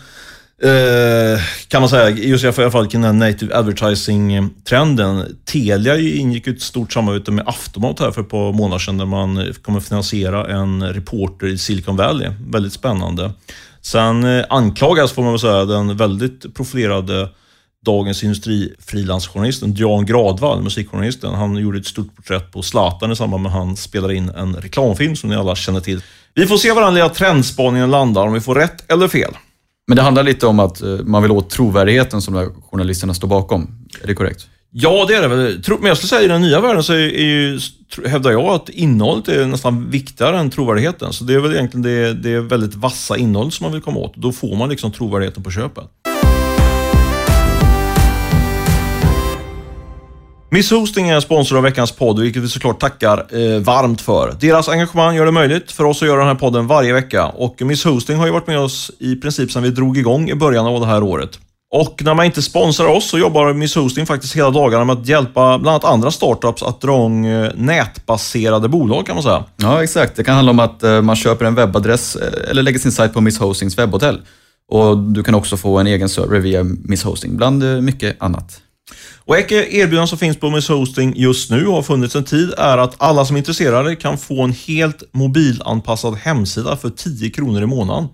Eh, 0.62 1.40
kan 1.68 1.82
man 1.82 1.90
säga, 1.90 2.10
just 2.10 2.44
i 2.44 2.48
alla 2.48 2.72
fall 2.72 2.88
kring 2.88 3.02
den 3.02 3.22
här 3.22 3.30
native 3.30 3.56
advertising-trenden. 3.56 5.38
Telia 5.46 6.00
ingick 6.00 6.48
ett 6.48 6.62
stort 6.62 6.94
samarbete 6.94 7.32
med 7.32 7.48
Aftonbladet 7.48 8.00
här 8.00 8.12
för 8.12 8.22
ett 8.22 8.30
par 8.30 8.54
månader 8.54 8.80
sedan 8.80 8.98
där 8.98 9.06
man 9.06 9.38
eh, 9.38 9.54
kommer 9.54 9.80
finansiera 9.80 10.60
en 10.60 10.94
reporter 10.94 11.48
i 11.48 11.58
Silicon 11.58 11.96
Valley. 11.96 12.30
Väldigt 12.48 12.74
spännande. 12.74 13.32
Sen 13.82 14.24
eh, 14.24 14.46
anklagas, 14.50 15.12
får 15.12 15.24
man 15.24 15.32
väl 15.32 15.40
säga, 15.40 15.66
den 15.66 15.98
väldigt 15.98 16.56
profilerade 16.56 17.30
Dagens 17.88 18.24
Industri 18.24 18.74
frilansjournalisten 18.80 19.76
Jan 19.76 20.06
Gradvall, 20.06 20.64
musikjournalisten. 20.64 21.34
Han 21.34 21.58
gjorde 21.58 21.78
ett 21.78 21.86
stort 21.86 22.16
porträtt 22.16 22.52
på 22.52 22.62
Zlatan 22.62 23.12
i 23.12 23.16
samband 23.16 23.44
med 23.44 23.50
att 23.50 23.58
han 23.58 23.76
spelade 23.76 24.16
in 24.16 24.30
en 24.30 24.56
reklamfilm 24.56 25.16
som 25.16 25.30
ni 25.30 25.36
alla 25.36 25.56
känner 25.56 25.80
till. 25.80 26.02
Vi 26.34 26.48
får 26.48 26.58
se 26.58 26.72
var 26.72 26.82
den 26.82 26.94
lilla 26.94 27.10
trendspaningen 27.10 27.92
landar, 27.92 28.28
om 28.28 28.34
vi 28.34 28.42
får 28.42 28.56
rätt 28.56 28.92
eller 28.92 29.08
fel. 29.08 29.32
Men 29.88 29.96
det 29.96 30.02
handlar 30.02 30.24
lite 30.24 30.48
om 30.48 30.60
att 30.60 30.82
eh, 30.82 30.90
man 30.90 31.22
vill 31.22 31.32
åt 31.32 31.50
trovärdigheten 31.50 32.22
som 32.22 32.34
de 32.34 32.64
journalisterna 32.72 33.14
står 33.14 33.28
bakom. 33.28 33.88
Är 34.04 34.08
det 34.08 34.14
korrekt? 34.14 34.48
Ja, 34.72 35.06
det 35.08 35.16
är 35.16 35.22
det 35.22 35.28
väl. 35.28 35.62
Men 35.80 35.88
jag 35.88 35.98
skulle 35.98 36.10
säga 36.10 36.22
i 36.22 36.28
den 36.28 36.42
nya 36.42 36.62
världen 36.62 36.84
så 36.84 36.94
är 36.94 36.98
ju, 36.98 37.60
hävdar 38.06 38.32
jag 38.32 38.46
att 38.46 38.70
innehållet 38.70 39.28
är 39.28 39.46
nästan 39.46 39.90
viktigare 39.90 40.40
än 40.40 40.50
trovärdigheten. 40.50 41.14
Så 41.14 41.24
det 41.24 41.34
är 41.34 41.40
väl 41.40 41.54
egentligen 41.54 41.82
det, 41.82 42.14
det 42.14 42.42
väldigt 42.42 42.76
vassa 42.76 43.18
innehåll 43.18 43.52
som 43.52 43.64
man 43.64 43.72
vill 43.72 43.82
komma 43.82 44.00
åt. 44.00 44.16
Då 44.16 44.32
får 44.32 44.56
man 44.56 44.70
liksom 44.70 44.92
trovärdigheten 44.92 45.44
på 45.44 45.52
köpet. 45.52 45.84
Miss 50.50 50.72
Hosting 50.72 51.10
är 51.10 51.20
sponsor 51.20 51.58
av 51.58 51.64
veckans 51.64 51.92
podd, 51.92 52.20
vilket 52.20 52.44
vi 52.44 52.48
såklart 52.48 52.80
tackar 52.80 53.18
eh, 53.18 53.60
varmt 53.60 54.02
för. 54.02 54.36
Deras 54.40 54.70
engagemang 54.70 55.16
gör 55.16 55.26
det 55.26 55.32
möjligt 55.32 55.72
för 55.72 55.84
oss 55.84 56.02
att 56.02 56.08
göra 56.08 56.20
den 56.20 56.28
här 56.28 56.36
podden 56.36 56.68
varje 56.68 56.94
vecka 56.94 57.26
och 57.26 57.62
Miss 57.62 57.86
Hosting 57.86 58.18
har 58.18 58.26
ju 58.26 58.32
varit 58.32 58.48
med 58.48 58.60
oss 58.60 58.92
i 59.00 59.16
princip 59.16 59.52
sedan 59.52 59.64
vi 59.64 59.70
drog 59.70 59.98
igång 59.98 60.30
i 60.30 60.36
början 60.36 60.66
av 60.66 60.80
det 60.80 60.86
här 60.86 61.04
året. 61.04 61.40
Och 61.74 62.02
när 62.04 62.14
man 62.14 62.26
inte 62.26 62.42
sponsrar 62.42 62.88
oss 62.88 63.10
så 63.10 63.18
jobbar 63.18 63.54
Miss 63.54 63.76
Hosting 63.76 64.06
faktiskt 64.06 64.36
hela 64.36 64.50
dagarna 64.50 64.86
med 64.86 64.98
att 64.98 65.08
hjälpa 65.08 65.60
bland 65.60 65.68
annat 65.68 65.84
andra 65.84 66.12
startups 66.12 66.64
att 66.64 66.82
dra 66.82 66.92
igång 66.92 67.26
eh, 67.26 67.52
nätbaserade 67.56 68.70
bolag 68.70 69.06
kan 69.06 69.16
man 69.16 69.24
säga. 69.24 69.44
Ja, 69.58 69.84
exakt. 69.84 70.16
Det 70.16 70.24
kan 70.24 70.36
handla 70.36 70.52
om 70.52 70.60
att 70.60 70.84
eh, 70.84 71.02
man 71.02 71.16
köper 71.16 71.46
en 71.46 71.56
webbadress 71.56 72.16
eh, 72.16 72.50
eller 72.50 72.64
lägger 72.64 72.80
sin 72.80 72.92
sajt 72.92 73.14
på 73.14 73.22
Miss 73.22 73.40
Hostings 73.40 73.78
webbhotell. 73.78 74.22
Och 74.72 74.98
du 74.98 75.24
kan 75.24 75.36
också 75.36 75.58
få 75.58 75.78
en 75.78 75.88
egen 75.88 76.10
server 76.10 76.40
via 76.40 76.64
Miss 76.64 77.04
Hosting, 77.04 77.38
bland 77.38 77.84
mycket 77.84 78.22
annat. 78.22 78.62
Och 79.26 79.38
ett 79.38 79.52
erbjudande 79.52 80.08
som 80.08 80.18
finns 80.18 80.38
på 80.38 80.50
Miss 80.50 80.70
Hosting 80.70 81.14
just 81.16 81.52
nu 81.52 81.68
och 81.68 81.74
har 81.74 81.82
funnits 81.82 82.16
en 82.16 82.24
tid 82.24 82.54
är 82.58 82.78
att 82.78 82.96
alla 82.98 83.26
som 83.26 83.36
är 83.36 83.38
intresserade 83.38 83.96
kan 83.96 84.18
få 84.18 84.44
en 84.44 84.52
helt 84.52 85.04
mobilanpassad 85.14 86.16
hemsida 86.16 86.78
för 86.78 86.90
10 86.90 87.30
kronor 87.30 87.64
i 87.64 87.66
månaden. 87.66 88.08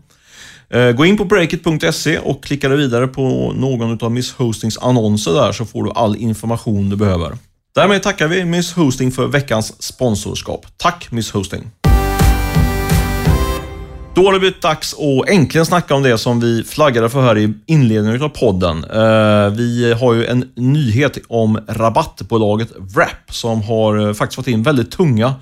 Eh, 0.70 0.92
gå 0.92 1.06
in 1.06 1.18
på 1.18 1.26
breakit.se 1.26 2.20
och 2.20 2.44
klicka 2.44 2.70
dig 2.70 2.78
vidare 2.78 3.08
på 3.08 3.54
någon 3.56 4.04
av 4.04 4.12
Miss 4.12 4.32
Hostings 4.32 4.78
annonser 4.78 5.34
där 5.34 5.52
så 5.52 5.66
får 5.66 5.84
du 5.84 5.92
all 5.92 6.16
information 6.16 6.90
du 6.90 6.96
behöver. 6.96 7.38
Därmed 7.76 8.04
tackar 8.04 8.28
vi 8.28 8.46
Miss 8.46 8.74
Hosting 8.74 9.12
för 9.12 9.28
veckans 9.28 9.84
sponsorskap. 9.84 10.66
Tack 10.78 11.12
Miss 11.12 11.32
Hosting! 11.32 11.72
Då 14.16 14.26
har 14.26 14.34
det 14.34 14.40
blivit 14.40 14.62
dags 14.62 14.94
att 14.94 15.30
äntligen 15.30 15.66
snacka 15.66 15.96
om 15.96 16.04
det 16.04 16.18
som 16.18 16.40
vi 16.40 16.64
flaggade 16.64 17.10
för 17.10 17.22
här 17.22 17.38
i 17.38 17.54
inledningen 17.66 18.22
av 18.22 18.30
podden. 18.30 18.84
Eh, 18.84 19.50
vi 19.50 19.94
har 19.94 20.14
ju 20.14 20.26
en 20.26 20.52
nyhet 20.56 21.18
om 21.28 21.60
rabattbolaget 21.68 22.70
Wrap 22.96 23.32
som 23.32 23.62
har 23.62 24.08
eh, 24.08 24.14
faktiskt 24.14 24.36
fått 24.36 24.48
in 24.48 24.64
väldigt 24.64 24.92
tunga 24.92 25.34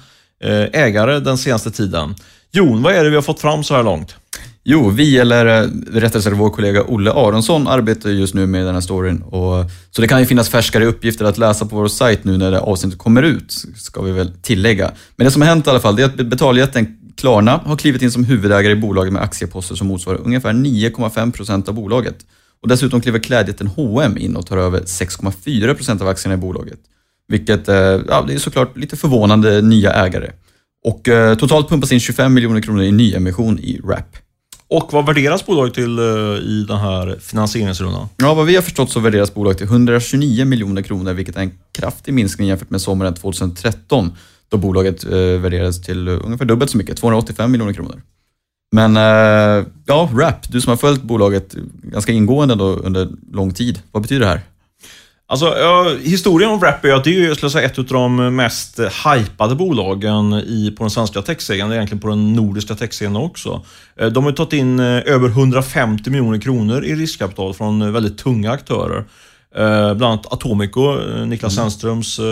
eh, 0.43 0.81
ägare 0.81 1.19
den 1.19 1.37
senaste 1.37 1.71
tiden. 1.71 2.15
Jon, 2.51 2.83
vad 2.83 2.93
är 2.93 3.03
det 3.03 3.09
vi 3.09 3.15
har 3.15 3.21
fått 3.21 3.39
fram 3.39 3.63
så 3.63 3.75
här 3.75 3.83
långt? 3.83 4.15
Jo, 4.63 4.89
vi, 4.89 5.17
eller 5.17 5.69
rättare 5.99 6.21
sagt 6.21 6.37
vår 6.37 6.49
kollega 6.49 6.83
Olle 6.83 7.11
Aronsson, 7.11 7.67
arbetar 7.67 8.09
just 8.09 8.33
nu 8.33 8.47
med 8.47 8.65
den 8.65 8.73
här 8.73 8.81
storyn. 8.81 9.21
Och, 9.21 9.65
så 9.91 10.01
det 10.01 10.07
kan 10.07 10.19
ju 10.19 10.25
finnas 10.25 10.49
färskare 10.49 10.85
uppgifter 10.85 11.25
att 11.25 11.37
läsa 11.37 11.65
på 11.65 11.75
vår 11.75 11.87
sajt 11.87 12.23
nu 12.23 12.37
när 12.37 12.51
det 12.51 12.59
avsnittet 12.59 12.99
kommer 12.99 13.23
ut, 13.23 13.53
ska 13.75 14.01
vi 14.01 14.11
väl 14.11 14.33
tillägga. 14.41 14.91
Men 15.15 15.25
det 15.25 15.31
som 15.31 15.41
har 15.41 15.49
hänt 15.49 15.67
i 15.67 15.69
alla 15.69 15.79
fall, 15.79 15.95
det 15.95 16.03
är 16.03 16.05
att 16.05 16.15
betaljätten 16.15 16.97
Klarna 17.21 17.61
har 17.65 17.77
klivit 17.77 18.01
in 18.01 18.11
som 18.11 18.23
huvudägare 18.23 18.73
i 18.73 18.75
bolaget 18.75 19.13
med 19.13 19.21
aktieposter 19.21 19.75
som 19.75 19.87
motsvarar 19.87 20.21
ungefär 20.25 20.53
9,5 20.53 21.31
procent 21.31 21.67
av 21.67 21.75
bolaget. 21.75 22.15
Och 22.61 22.67
dessutom 22.67 23.01
kliver 23.01 23.19
klädjätten 23.19 23.67
H&M 23.67 24.17
in 24.17 24.35
och 24.35 24.45
tar 24.45 24.57
över 24.57 24.79
6,4 24.79 25.73
procent 25.73 26.01
av 26.01 26.07
aktierna 26.07 26.33
i 26.33 26.37
bolaget. 26.37 26.79
Vilket 27.27 27.67
eh, 27.67 27.75
ja, 27.75 28.23
det 28.27 28.33
är 28.33 28.37
såklart 28.37 28.77
lite 28.77 28.97
förvånande 28.97 29.61
nya 29.61 29.93
ägare. 29.93 30.31
Och 30.85 31.07
eh, 31.07 31.35
totalt 31.35 31.69
pumpas 31.69 31.91
in 31.91 31.99
25 31.99 32.33
miljoner 32.33 32.61
kronor 32.61 32.83
i 32.83 32.91
nyemission 32.91 33.59
i 33.59 33.79
Wrap. 33.83 34.17
Och 34.67 34.93
vad 34.93 35.05
värderas 35.05 35.45
bolaget 35.45 35.73
till 35.73 35.99
eh, 35.99 36.05
i 36.41 36.65
den 36.67 36.77
här 36.77 37.19
finansieringsrundan? 37.19 38.07
Ja, 38.17 38.33
vad 38.33 38.45
vi 38.45 38.55
har 38.55 38.61
förstått 38.61 38.91
så 38.91 38.99
värderas 38.99 39.33
bolaget 39.33 39.57
till 39.57 39.67
129 39.67 40.45
miljoner 40.45 40.81
kronor, 40.81 41.13
vilket 41.13 41.35
är 41.35 41.41
en 41.41 41.51
kraftig 41.71 42.13
minskning 42.13 42.47
jämfört 42.47 42.69
med 42.69 42.81
sommaren 42.81 43.13
2013 43.13 44.11
då 44.51 44.57
bolaget 44.57 45.03
eh, 45.03 45.11
värderades 45.11 45.81
till 45.81 46.07
eh, 46.07 46.25
ungefär 46.25 46.45
dubbelt 46.45 46.71
så 46.71 46.77
mycket, 46.77 46.97
285 46.97 47.51
miljoner 47.51 47.73
kronor. 47.73 48.01
Men 48.71 48.97
eh, 48.97 49.65
ja, 49.85 50.09
Wrap, 50.13 50.51
du 50.51 50.61
som 50.61 50.69
har 50.69 50.77
följt 50.77 51.01
bolaget 51.01 51.53
ganska 51.83 52.11
ingående 52.11 52.55
då 52.55 52.65
under 52.65 53.07
lång 53.31 53.53
tid, 53.53 53.81
vad 53.91 54.01
betyder 54.01 54.19
det 54.19 54.31
här? 54.31 54.41
Alltså, 55.31 55.45
ja, 55.45 55.95
historien 56.01 56.51
om 56.51 56.59
Wrap 56.59 56.85
är 56.85 56.93
att 56.93 57.03
det 57.03 57.17
är 57.17 57.27
jag 57.27 57.37
skulle 57.37 57.49
säga, 57.49 57.65
ett 57.65 57.77
av 57.77 57.85
de 57.85 58.35
mest 58.35 58.79
hypade 58.79 59.55
bolagen 59.55 60.33
i, 60.33 60.75
på 60.77 60.83
den 60.83 60.91
svenska 60.91 61.21
techscenen, 61.21 61.71
egentligen 61.71 62.01
på 62.01 62.07
den 62.07 62.33
nordiska 62.33 62.75
techscenen 62.75 63.15
också. 63.15 63.65
Eh, 63.99 64.07
de 64.07 64.23
har 64.23 64.31
tagit 64.31 64.53
in 64.53 64.79
eh, 64.79 64.85
över 64.85 65.27
150 65.27 66.09
miljoner 66.09 66.41
kronor 66.41 66.85
i 66.85 66.95
riskkapital 66.95 67.53
från 67.53 67.93
väldigt 67.93 68.17
tunga 68.17 68.51
aktörer. 68.51 69.05
Eh, 69.55 69.93
bland 69.93 70.03
annat 70.03 70.33
Atomico, 70.33 70.99
eh, 70.99 71.25
Niklas 71.25 71.57
mm. 71.57 71.63
Sennströms 71.63 72.19
eh, 72.19 72.25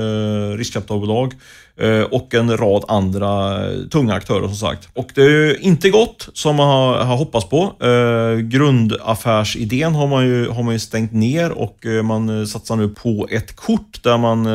eh, 0.00 0.56
riskkapitalbolag 0.56 1.34
eh, 1.76 2.00
och 2.00 2.34
en 2.34 2.56
rad 2.56 2.84
andra 2.88 3.60
tunga 3.90 4.14
aktörer 4.14 4.46
som 4.46 4.56
sagt. 4.56 4.88
Och 4.94 5.10
det 5.14 5.22
är 5.22 5.62
inte 5.62 5.90
gått 5.90 6.28
som 6.32 6.56
man 6.56 6.68
har, 6.68 7.04
har 7.04 7.16
hoppats 7.16 7.48
på. 7.48 7.84
Eh, 7.86 8.38
grundaffärsidén 8.38 9.94
har 9.94 10.06
man, 10.06 10.24
ju, 10.26 10.48
har 10.48 10.62
man 10.62 10.72
ju 10.72 10.78
stängt 10.78 11.12
ner 11.12 11.50
och 11.50 11.86
eh, 11.86 12.02
man 12.02 12.46
satsar 12.46 12.76
nu 12.76 12.88
på 12.88 13.28
ett 13.30 13.56
kort 13.56 14.02
där 14.02 14.18
man 14.18 14.48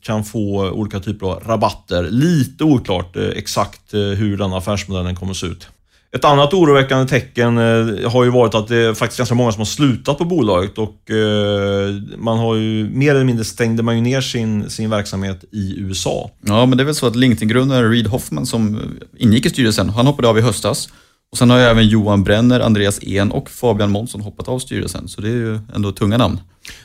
kan 0.00 0.24
få 0.24 0.70
olika 0.70 1.00
typer 1.00 1.26
av 1.26 1.42
rabatter. 1.46 2.02
Lite 2.10 2.64
oklart 2.64 3.16
exakt 3.16 3.94
hur 3.94 4.36
den 4.36 4.52
affärsmodellen 4.52 5.16
kommer 5.16 5.30
att 5.30 5.36
se 5.36 5.46
ut. 5.46 5.68
Ett 6.16 6.24
annat 6.24 6.54
oroväckande 6.54 7.08
tecken 7.08 7.58
eh, 7.58 8.10
har 8.10 8.24
ju 8.24 8.30
varit 8.30 8.54
att 8.54 8.68
det 8.68 8.76
är 8.76 8.94
faktiskt 8.94 9.18
ganska 9.18 9.34
många 9.34 9.52
som 9.52 9.60
har 9.60 9.66
slutat 9.66 10.18
på 10.18 10.24
bolaget 10.24 10.78
och 10.78 11.10
eh, 11.10 11.94
man 12.18 12.38
har 12.38 12.54
ju 12.56 12.88
mer 12.88 13.10
eller 13.14 13.24
mindre 13.24 13.44
stängde 13.44 13.82
man 13.82 13.96
ju 13.96 14.00
ner 14.02 14.20
sin, 14.20 14.70
sin 14.70 14.90
verksamhet 14.90 15.44
i 15.52 15.74
USA. 15.78 16.30
Ja, 16.46 16.66
men 16.66 16.78
det 16.78 16.82
är 16.82 16.84
väl 16.84 16.94
så 16.94 17.06
att 17.06 17.16
LinkedIn-grundaren 17.16 17.90
Reid 17.90 18.06
Hoffman 18.06 18.46
som 18.46 18.74
eh, 18.74 18.80
ingick 19.18 19.46
i 19.46 19.50
styrelsen, 19.50 19.88
han 19.88 20.06
hoppade 20.06 20.28
av 20.28 20.38
i 20.38 20.40
höstas. 20.40 20.88
Och 21.32 21.38
sen 21.38 21.50
har 21.50 21.58
ju 21.58 21.64
även 21.64 21.88
Johan 21.88 22.24
Brenner, 22.24 22.60
Andreas 22.60 23.02
En 23.02 23.32
och 23.32 23.50
Fabian 23.50 23.90
Månsson 23.90 24.20
hoppat 24.20 24.48
av 24.48 24.58
styrelsen, 24.58 25.08
så 25.08 25.20
det 25.20 25.28
är 25.28 25.32
ju 25.32 25.58
ändå 25.74 25.92
tunga 25.92 26.18
namn. 26.18 26.40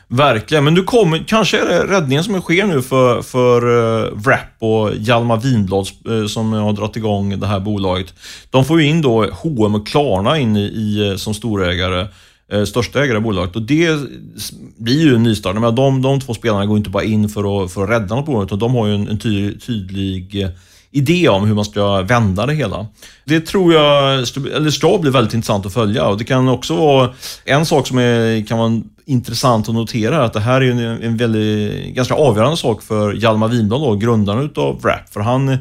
Verkligen, 0.08 0.64
men 0.64 0.76
du 0.76 0.84
kommer, 0.84 1.24
kanske 1.28 1.60
är 1.62 1.66
det 1.66 1.94
räddningen 1.98 2.24
som 2.24 2.42
sker 2.42 2.66
nu 2.66 2.82
för, 2.82 3.22
för 3.22 3.68
uh, 3.68 4.14
Wrap 4.16 4.40
och 4.60 4.96
Hjalmar 4.96 5.38
Winblad 5.38 5.88
uh, 6.10 6.22
eh, 6.22 6.28
som 6.28 6.54
har 6.54 6.74
dragit 6.74 6.96
igång 6.96 7.40
det 7.40 7.48
här 7.48 7.60
bolaget. 7.60 8.14
De 8.50 8.66
får 8.66 8.82
ju 8.82 8.88
in 8.88 9.02
då 9.02 9.30
H&M 9.32 9.76
och 9.76 9.88
Klarna 9.88 10.38
in 10.38 10.58
i, 10.58 10.64
i 10.64 11.10
eh, 11.10 11.16
som 11.16 11.34
storägare, 11.34 12.08
uh, 12.54 12.66
största 12.66 13.04
ägare 13.04 13.18
i 13.18 13.22
bolaget 13.22 13.56
och 13.56 13.62
det 13.62 14.00
blir 14.78 15.02
ju 15.02 15.16
en 15.16 15.24
nystart. 15.24 15.56
Men 15.56 15.76
de, 15.76 16.02
de 16.02 16.20
två 16.20 16.34
spelarna 16.34 16.66
går 16.66 16.78
inte 16.78 16.90
bara 16.90 17.04
in 17.04 17.30
för 17.30 17.64
att, 17.64 17.72
för 17.72 17.84
att 17.84 17.90
rädda 17.90 18.16
något 18.16 18.26
bolag, 18.26 18.44
utan 18.44 18.60
de 18.60 18.76
har 18.76 18.88
ju 18.88 18.96
en, 18.96 19.08
en 19.08 19.20
tydlig, 19.20 19.62
tydlig 19.62 20.48
idé 20.98 21.30
om 21.30 21.48
hur 21.48 21.56
man 21.56 21.66
ska 21.66 22.02
vända 22.02 22.46
det 22.46 22.54
hela. 22.54 22.88
Det 23.26 23.42
tror 23.42 23.74
jag 23.74 24.14
eller 24.14 24.70
ska 24.70 24.98
bli 24.98 25.12
väldigt 25.12 25.34
intressant 25.34 25.66
att 25.66 25.74
följa 25.74 26.08
och 26.08 26.18
det 26.18 26.24
kan 26.24 26.50
också 26.50 26.76
vara 26.76 27.10
en 27.46 27.66
sak 27.66 27.88
som 27.88 27.98
är, 27.98 28.48
kan 28.48 28.58
vara 28.58 28.82
intressant 29.08 29.70
att 29.70 29.76
notera 29.76 30.26
att 30.26 30.34
det 30.34 30.40
här 30.40 30.62
är 30.62 30.72
en, 30.72 30.80
en 30.80 31.18
väldigt, 31.18 31.96
ganska 31.96 32.14
avgörande 32.14 32.58
sak 32.58 32.82
för 32.82 33.14
Hjalmar 33.14 33.48
Winblad, 33.48 33.82
då, 33.82 33.96
grundaren 33.96 34.46
utav 34.46 34.82
Wrap. 34.82 35.10
För 35.10 35.20
han 35.20 35.58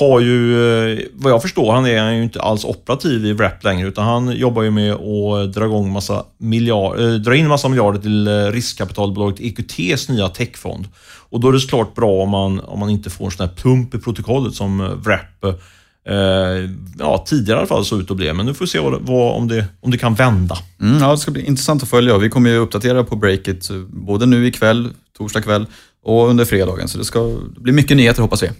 har 0.00 0.20
ju, 0.20 0.62
eh, 0.92 0.98
vad 1.14 1.32
jag 1.32 1.42
förstår, 1.42 1.72
han 1.72 1.86
är 1.86 2.12
ju 2.12 2.22
inte 2.22 2.40
alls 2.40 2.64
operativ 2.64 3.26
i 3.26 3.32
Wrap 3.32 3.64
längre, 3.64 3.88
utan 3.88 4.04
han 4.04 4.36
jobbar 4.36 4.62
ju 4.62 4.70
med 4.70 4.92
att 4.92 5.52
dra, 5.54 5.64
igång 5.64 5.92
massa 5.92 6.24
miljard, 6.38 6.98
äh, 6.98 7.06
eh, 7.06 7.14
dra 7.14 7.36
in 7.36 7.48
massa 7.48 7.68
miljarder 7.68 8.00
till 8.00 8.28
eh, 8.28 8.32
riskkapitalbolaget 8.32 9.40
EQTs 9.40 10.08
nya 10.08 10.28
techfond. 10.28 10.88
Och 11.36 11.40
då 11.40 11.48
är 11.48 11.52
det 11.52 11.60
såklart 11.60 11.94
bra 11.94 12.22
om 12.22 12.30
man, 12.30 12.60
om 12.60 12.78
man 12.78 12.90
inte 12.90 13.10
får 13.10 13.24
en 13.24 13.30
sån 13.30 13.48
här 13.48 13.54
plump 13.54 13.94
i 13.94 13.98
protokollet 13.98 14.54
som 14.54 14.80
eh, 14.80 14.86
Wrap 14.86 15.44
eh, 16.08 16.70
ja, 16.98 17.24
tidigare 17.26 17.58
i 17.58 17.60
alla 17.60 17.66
fall 17.66 17.84
såg 17.84 18.00
ut 18.00 18.10
att 18.10 18.16
bli. 18.16 18.32
Men 18.32 18.46
nu 18.46 18.54
får 18.54 18.64
vi 18.64 18.68
se 18.68 18.78
vad, 18.78 19.02
vad, 19.02 19.36
om, 19.36 19.48
det, 19.48 19.66
om 19.80 19.90
det 19.90 19.98
kan 19.98 20.14
vända. 20.14 20.58
Mm, 20.80 20.98
ja, 20.98 21.10
det 21.10 21.18
ska 21.18 21.30
bli 21.30 21.46
intressant 21.46 21.82
att 21.82 21.88
följa. 21.88 22.18
Vi 22.18 22.28
kommer 22.28 22.50
ju 22.50 22.56
uppdatera 22.56 23.04
på 23.04 23.16
Breakit 23.16 23.70
eh, 23.70 23.76
både 23.88 24.26
nu 24.26 24.46
ikväll, 24.46 24.90
torsdag 25.18 25.42
kväll 25.42 25.66
och 26.04 26.28
under 26.28 26.44
fredagen. 26.44 26.88
Så 26.88 26.98
det 26.98 27.04
ska 27.04 27.38
bli 27.56 27.72
mycket 27.72 27.96
nyheter 27.96 28.22
hoppas 28.22 28.42
vi. 28.42 28.50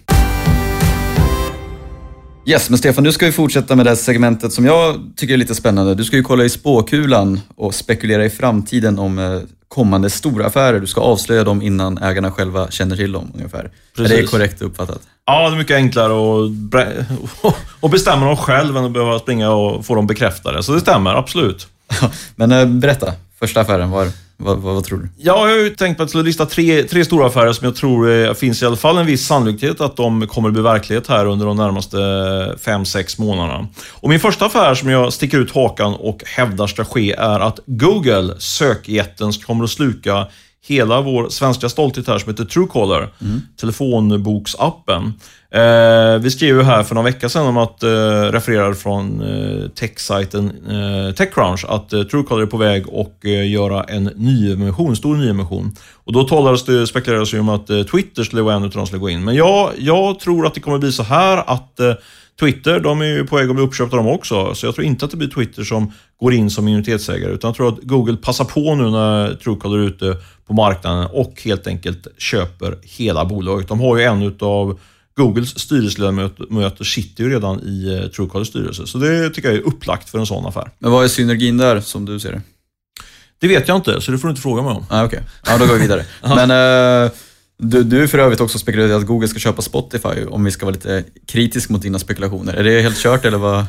Yes, 2.45 2.69
men 2.69 2.77
Stefan, 2.77 3.03
nu 3.03 3.11
ska 3.11 3.25
vi 3.25 3.31
fortsätta 3.31 3.75
med 3.75 3.85
det 3.85 3.89
här 3.89 3.95
segmentet 3.95 4.53
som 4.53 4.65
jag 4.65 5.11
tycker 5.15 5.33
är 5.33 5.37
lite 5.37 5.55
spännande. 5.55 5.95
Du 5.95 6.03
ska 6.03 6.15
ju 6.15 6.23
kolla 6.23 6.43
i 6.43 6.49
spåkulan 6.49 7.39
och 7.55 7.75
spekulera 7.75 8.25
i 8.25 8.29
framtiden 8.29 8.99
om 8.99 9.19
eh, 9.19 9.39
kommande 9.67 10.09
stora 10.09 10.45
affärer. 10.45 10.79
Du 10.79 10.87
ska 10.87 11.01
avslöja 11.01 11.43
dem 11.43 11.61
innan 11.61 11.97
ägarna 11.97 12.31
själva 12.31 12.71
känner 12.71 12.95
till 12.95 13.11
dem 13.11 13.31
ungefär. 13.35 13.71
Precis. 13.95 14.17
Är 14.17 14.21
det 14.21 14.27
korrekt 14.27 14.61
uppfattat? 14.61 15.01
Ja, 15.25 15.49
det 15.49 15.55
är 15.55 15.57
mycket 15.57 15.75
enklare 15.75 16.13
att 17.81 17.91
bestämma 17.91 18.25
dem 18.25 18.37
själv 18.37 18.77
än 18.77 18.85
att 18.85 18.91
behöva 18.91 19.19
springa 19.19 19.51
och 19.51 19.85
få 19.85 19.95
dem 19.95 20.07
bekräftade. 20.07 20.63
Så 20.63 20.73
det 20.73 20.79
stämmer, 20.79 21.15
absolut. 21.15 21.67
Men 22.35 22.51
eh, 22.51 22.65
berätta, 22.65 23.13
första 23.39 23.61
affären, 23.61 23.91
var, 23.91 24.07
vad, 24.37 24.57
vad, 24.57 24.75
vad, 24.75 24.83
tror 24.83 24.99
du? 24.99 25.09
Ja, 25.17 25.49
jag 25.49 25.55
har 25.55 25.63
ju 25.63 25.69
tänkt 25.69 25.97
på 25.97 26.03
att 26.03 26.13
lista 26.13 26.45
tre, 26.45 26.83
tre 26.83 27.05
stora 27.05 27.27
affärer 27.27 27.53
som 27.53 27.65
jag 27.65 27.75
tror 27.75 28.11
eh, 28.11 28.33
finns 28.33 28.61
i 28.61 28.65
alla 28.65 28.75
fall 28.75 28.97
en 28.97 29.05
viss 29.05 29.25
sannolikhet 29.25 29.81
att 29.81 29.95
de 29.95 30.27
kommer 30.27 30.49
att 30.49 30.53
bli 30.53 30.63
verklighet 30.63 31.07
här 31.07 31.25
under 31.25 31.45
de 31.45 31.57
närmaste 31.57 31.97
fem 32.61 32.85
sex 32.85 33.17
månaderna. 33.17 33.67
Och 33.89 34.09
min 34.09 34.19
första 34.19 34.45
affär 34.45 34.75
som 34.75 34.89
jag 34.89 35.13
sticker 35.13 35.37
ut 35.37 35.51
hakan 35.51 35.93
och 35.93 36.23
hävdar 36.25 36.67
ska 36.67 36.85
ske 36.85 37.13
är 37.13 37.39
att 37.39 37.59
Google, 37.65 38.35
sökjätten, 38.39 39.31
kommer 39.31 39.63
att 39.63 39.69
sluka 39.69 40.27
hela 40.67 41.01
vår 41.01 41.29
svenska 41.29 41.69
stolthet 41.69 42.07
här 42.07 42.19
som 42.19 42.31
heter 42.31 42.45
Truecaller, 42.45 43.09
mm. 43.21 43.41
telefonboksappen. 43.59 45.13
Eh, 45.51 46.17
vi 46.21 46.31
skrev 46.31 46.55
ju 46.55 46.63
här 46.63 46.83
för 46.83 46.95
några 46.95 47.05
veckor 47.05 47.27
sedan 47.27 47.47
om 47.47 47.57
att, 47.57 47.83
eh, 47.83 47.89
refererade 48.31 48.75
från 48.75 49.21
eh, 49.21 49.69
techsajten 49.69 50.51
eh, 50.69 51.15
Techcrunch, 51.15 51.65
att 51.69 51.93
eh, 51.93 52.03
Truecaller 52.03 52.41
är 52.41 52.45
på 52.45 52.57
väg 52.57 52.85
att 52.93 53.25
eh, 53.25 53.51
göra 53.51 53.83
en 53.83 54.03
nyemission, 54.03 54.95
stor 54.95 55.15
nyemission. 55.15 55.75
Och 55.93 56.13
då 56.13 56.23
talades 56.23 56.65
det, 56.65 56.87
spekulerades 56.87 57.33
ju 57.33 57.39
om 57.39 57.49
att 57.49 57.69
eh, 57.69 57.83
Twitter 57.83 58.23
skulle 58.23 58.41
vara 58.41 58.55
en 58.55 58.63
av 58.63 58.69
de 58.69 58.73
som 58.73 58.87
skulle 58.87 58.99
gå 58.99 59.09
in. 59.09 59.23
Men 59.23 59.35
jag, 59.35 59.71
jag 59.77 60.19
tror 60.19 60.47
att 60.47 60.53
det 60.53 60.59
kommer 60.59 60.77
bli 60.77 60.91
så 60.91 61.03
här 61.03 61.37
att 61.47 61.79
eh, 61.79 61.93
Twitter, 62.39 62.79
de 62.79 63.01
är 63.01 63.05
ju 63.05 63.27
på 63.27 63.35
väg 63.35 63.49
att 63.49 63.55
bli 63.55 63.65
uppköpta 63.65 63.95
de 63.95 64.07
också, 64.07 64.55
så 64.55 64.65
jag 64.65 64.75
tror 64.75 64.87
inte 64.87 65.05
att 65.05 65.11
det 65.11 65.17
blir 65.17 65.27
Twitter 65.27 65.63
som 65.63 65.91
går 66.19 66.33
in 66.33 66.49
som 66.49 66.65
minoritetsägare, 66.65 67.31
utan 67.31 67.47
jag 67.47 67.55
tror 67.55 67.73
att 67.73 67.79
Google 67.81 68.17
passar 68.17 68.45
på 68.45 68.75
nu 68.75 68.89
när 68.89 69.35
Truecaller 69.35 69.77
är 69.77 69.83
ute 69.83 70.17
på 70.47 70.53
marknaden 70.53 71.07
och 71.11 71.41
helt 71.45 71.67
enkelt 71.67 72.07
köper 72.17 72.77
hela 72.83 73.25
bolaget. 73.25 73.67
De 73.67 73.79
har 73.79 73.97
ju 73.97 74.03
en 74.03 74.21
utav 74.21 74.79
Googles 75.17 75.59
styrelseledamöter 75.59 76.83
sitter 76.83 77.23
ju 77.23 77.29
redan 77.29 77.59
i 77.59 77.99
eh, 78.03 78.09
Truecallers 78.09 78.47
styrelse, 78.47 78.87
så 78.87 78.97
det 78.97 79.29
tycker 79.29 79.49
jag 79.49 79.57
är 79.57 79.67
upplagt 79.67 80.09
för 80.09 80.19
en 80.19 80.25
sån 80.25 80.45
affär. 80.45 80.71
Men 80.79 80.91
vad 80.91 81.03
är 81.03 81.07
synergin 81.07 81.57
där, 81.57 81.79
som 81.79 82.05
du 82.05 82.19
ser 82.19 82.31
det? 82.31 82.41
Det 83.39 83.47
vet 83.47 83.67
jag 83.67 83.77
inte, 83.77 84.01
så 84.01 84.11
det 84.11 84.17
får 84.17 84.27
du 84.27 84.29
inte 84.29 84.41
fråga 84.41 84.61
mig 84.61 84.71
om. 84.71 84.85
Ah, 84.89 85.03
Okej, 85.03 85.19
okay. 85.19 85.29
ja, 85.45 85.57
då 85.57 85.65
går 85.65 85.73
vi 85.73 85.81
vidare. 85.81 86.05
Men 86.21 86.51
uh, 87.05 87.11
du, 87.57 87.83
du 87.83 88.07
för 88.07 88.19
övrigt 88.19 88.41
också 88.41 88.59
spekulerat 88.59 89.01
att 89.01 89.07
Google 89.07 89.27
ska 89.27 89.39
köpa 89.39 89.61
Spotify, 89.61 90.25
om 90.29 90.43
vi 90.43 90.51
ska 90.51 90.65
vara 90.65 90.73
lite 90.73 91.03
kritisk 91.25 91.69
mot 91.69 91.81
dina 91.81 91.99
spekulationer. 91.99 92.53
Är 92.53 92.63
det 92.63 92.81
helt 92.81 92.97
kört 92.97 93.25
eller 93.25 93.37
vad? 93.37 93.65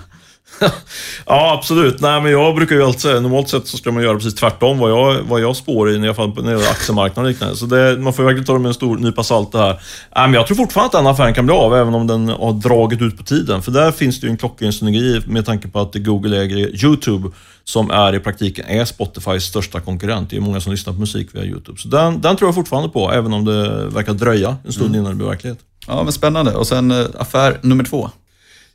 ja, 1.27 1.55
absolut. 1.59 2.01
Nej, 2.01 2.21
men 2.21 2.33
jag 2.33 2.55
brukar 2.55 2.77
ju 2.77 2.83
alltid 2.83 3.01
säga, 3.01 3.21
normalt 3.21 3.49
sett 3.49 3.67
så 3.67 3.77
ska 3.77 3.93
man 3.93 4.03
göra 4.03 4.15
precis 4.15 4.35
tvärtom 4.35 4.79
vad 4.79 4.91
jag, 4.91 5.23
vad 5.23 5.41
jag 5.41 5.57
spår 5.57 5.91
i, 5.91 5.95
i 5.95 5.99
alla 5.99 6.15
fall 6.15 6.29
när 6.29 6.43
det 6.43 6.51
gäller 6.51 6.71
aktiemarknaden 6.71 7.25
och 7.25 7.31
liknande. 7.31 7.57
Så 7.57 7.67
det, 7.67 7.99
man 7.99 8.13
får 8.13 8.23
verkligen 8.23 8.45
ta 8.45 8.53
det 8.53 8.59
med 8.59 8.69
en 8.69 8.75
stor 8.75 8.97
nypa 8.97 9.23
salt 9.23 9.53
det 9.53 9.59
här. 9.59 9.73
Nej, 10.17 10.29
men 10.29 10.35
jag 10.35 10.47
tror 10.47 10.57
fortfarande 10.57 10.87
att 10.87 11.05
den 11.05 11.07
affären 11.07 11.35
kan 11.35 11.47
bli 11.47 11.55
av, 11.55 11.77
även 11.77 11.95
om 11.95 12.07
den 12.07 12.29
har 12.29 12.53
dragit 12.53 13.03
ut 13.03 13.17
på 13.19 13.23
tiden. 13.25 13.63
För 13.63 13.71
där 13.73 13.93
finns 13.93 14.21
det 14.21 14.27
ju 14.27 14.31
en 14.31 14.37
klockren 14.37 14.73
synergi 14.73 15.23
med 15.27 15.47
tanke 15.47 15.69
på 15.69 15.81
att 15.81 15.95
Google 15.95 16.43
äger 16.43 16.85
YouTube, 16.85 17.31
som 17.65 17.91
är 17.91 18.15
i 18.15 18.21
praktiken 18.21 18.65
är 18.69 18.85
Spotifys 18.85 19.45
största 19.45 19.81
konkurrent. 19.81 20.31
Det 20.31 20.37
är 20.37 20.41
många 20.41 20.61
som 20.61 20.73
lyssnar 20.73 20.93
på 20.93 21.01
musik 21.01 21.29
via 21.33 21.45
YouTube. 21.45 21.79
Så 21.79 21.89
den, 21.89 22.21
den 22.21 22.37
tror 22.37 22.49
jag 22.49 22.55
fortfarande 22.55 22.89
på, 22.89 23.13
även 23.13 23.33
om 23.33 23.45
det 23.45 23.87
verkar 23.87 24.13
dröja 24.13 24.57
en 24.65 24.73
stund 24.73 24.89
mm. 24.89 25.01
innan 25.01 25.11
det 25.11 25.17
blir 25.17 25.27
verklighet. 25.27 25.59
Ja, 25.87 26.03
men 26.03 26.13
spännande. 26.13 26.55
Och 26.55 26.67
sen 26.67 26.91
eh, 26.91 27.07
affär 27.19 27.59
nummer 27.63 27.85
två. 27.85 28.11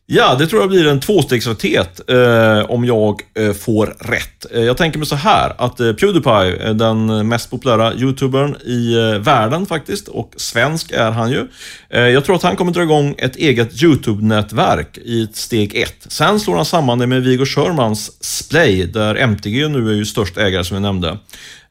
Ja, 0.06 0.36
det 0.36 0.48
tror 0.48 0.62
jag 0.62 0.70
blir 0.70 0.88
en 0.88 1.00
tvåstegsraket 1.00 2.10
eh, 2.10 2.72
om 2.72 2.86
jag 2.86 3.22
eh, 3.36 3.54
får 3.54 3.96
rätt. 4.00 4.46
Eh, 4.52 4.64
jag 4.64 4.78
tänker 4.78 5.00
mig 5.00 5.08
så 5.08 5.16
här 5.16 5.54
att 5.58 5.80
eh, 5.80 5.94
Pewdiepie, 5.94 6.74
den 6.74 7.28
mest 7.28 7.50
populära 7.50 7.94
YouTubern 7.94 8.56
i 8.66 8.94
eh, 8.94 9.20
världen 9.20 9.66
faktiskt, 9.66 10.08
och 10.08 10.34
svensk 10.38 10.92
är 10.92 11.12
han 11.12 11.32
ju. 11.32 11.48
Eh, 11.90 12.02
jag 12.02 12.26
tror 12.26 12.36
att 12.36 12.44
han 12.44 12.56
kommer 12.56 12.72
dra 12.72 12.84
igång 12.84 13.16
ett 13.18 13.36
eget 13.36 13.84
YouTube-nätverk 13.84 14.98
i 14.98 15.24
ett 15.24 15.36
steg 15.36 15.76
ett. 15.76 16.06
Sen 16.08 16.40
slår 16.40 16.56
han 16.56 16.66
samman 16.66 17.00
det 17.00 17.08
med 17.08 17.24
Viggo 17.24 17.46
Shermans 17.46 18.24
Splay, 18.24 18.86
där 18.86 19.16
MTG 19.16 19.68
nu 19.68 19.90
är 19.90 19.94
ju 19.94 20.06
störst 20.06 20.38
ägare 20.38 20.64
som 20.64 20.76
jag 20.76 20.82
nämnde. 20.82 21.18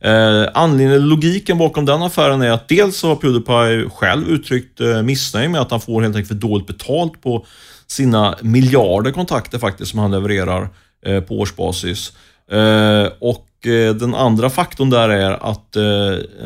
Eh, 0.04 0.48
anledningen, 0.54 1.08
logiken 1.08 1.58
bakom 1.58 1.84
den 1.84 2.02
affären 2.02 2.42
är 2.42 2.50
att 2.50 2.68
dels 2.68 3.02
har 3.02 3.16
Pewdiepie 3.16 3.90
själv 3.90 4.28
uttryckt 4.28 4.80
eh, 4.80 5.02
missnöje 5.02 5.48
med 5.48 5.60
att 5.60 5.70
han 5.70 5.80
får 5.80 6.02
helt 6.02 6.16
enkelt 6.16 6.28
för 6.28 6.48
dåligt 6.48 6.66
betalt 6.66 7.22
på 7.22 7.46
sina 7.86 8.38
miljarder 8.40 9.10
kontakter 9.10 9.58
faktiskt 9.58 9.90
som 9.90 10.00
han 10.00 10.10
levererar 10.10 10.68
eh, 11.06 11.20
på 11.20 11.38
årsbasis. 11.38 12.12
Eh, 12.50 13.06
och 13.20 13.66
eh, 13.66 13.94
den 13.94 14.14
andra 14.14 14.50
faktorn 14.50 14.90
där 14.90 15.08
är 15.08 15.50
att 15.50 15.76
eh, 15.76 15.84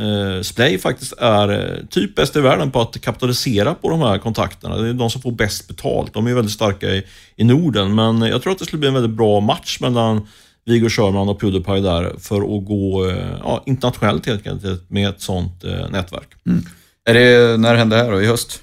eh, 0.07 0.43
Splay 0.43 0.79
faktiskt 0.79 1.13
är 1.19 1.81
typ 1.91 2.15
bäst 2.15 2.37
i 2.37 2.41
världen 2.41 2.71
på 2.71 2.81
att 2.81 3.01
kapitalisera 3.01 3.75
på 3.75 3.91
de 3.91 4.01
här 4.01 4.19
kontakterna. 4.19 4.77
Det 4.77 4.89
är 4.89 4.93
de 4.93 5.11
som 5.11 5.23
får 5.23 5.33
bäst 5.33 5.69
betalt. 5.69 6.15
De 6.15 6.27
är 6.27 6.35
väldigt 6.35 6.55
starka 6.55 6.87
i, 6.87 7.05
i 7.37 7.45
Norden, 7.45 7.95
men 7.95 8.23
jag 8.23 8.43
tror 8.43 8.53
att 8.53 8.59
det 8.59 8.65
skulle 8.65 8.81
bli 8.81 8.89
en 8.89 8.95
väldigt 8.95 9.17
bra 9.17 9.41
match 9.41 9.81
mellan 9.81 10.27
Viggo 10.67 10.89
Sherman 10.89 11.29
och 11.29 11.41
Pewdiepie 11.41 11.81
där 11.81 12.15
för 12.19 12.37
att 12.37 12.67
gå 12.67 13.13
ja, 13.43 13.63
internationellt 13.67 14.27
helt 14.27 14.47
enkelt 14.47 14.91
med 14.91 15.09
ett 15.09 15.21
sånt 15.21 15.65
eh, 15.65 15.91
nätverk. 15.91 16.29
Mm. 16.47 16.65
Är 17.05 17.15
det, 17.15 17.57
när 17.57 17.75
hände 17.75 17.97
det 17.97 18.03
här 18.03 18.13
då? 18.13 18.23
I 18.23 18.27
höst? 18.27 18.63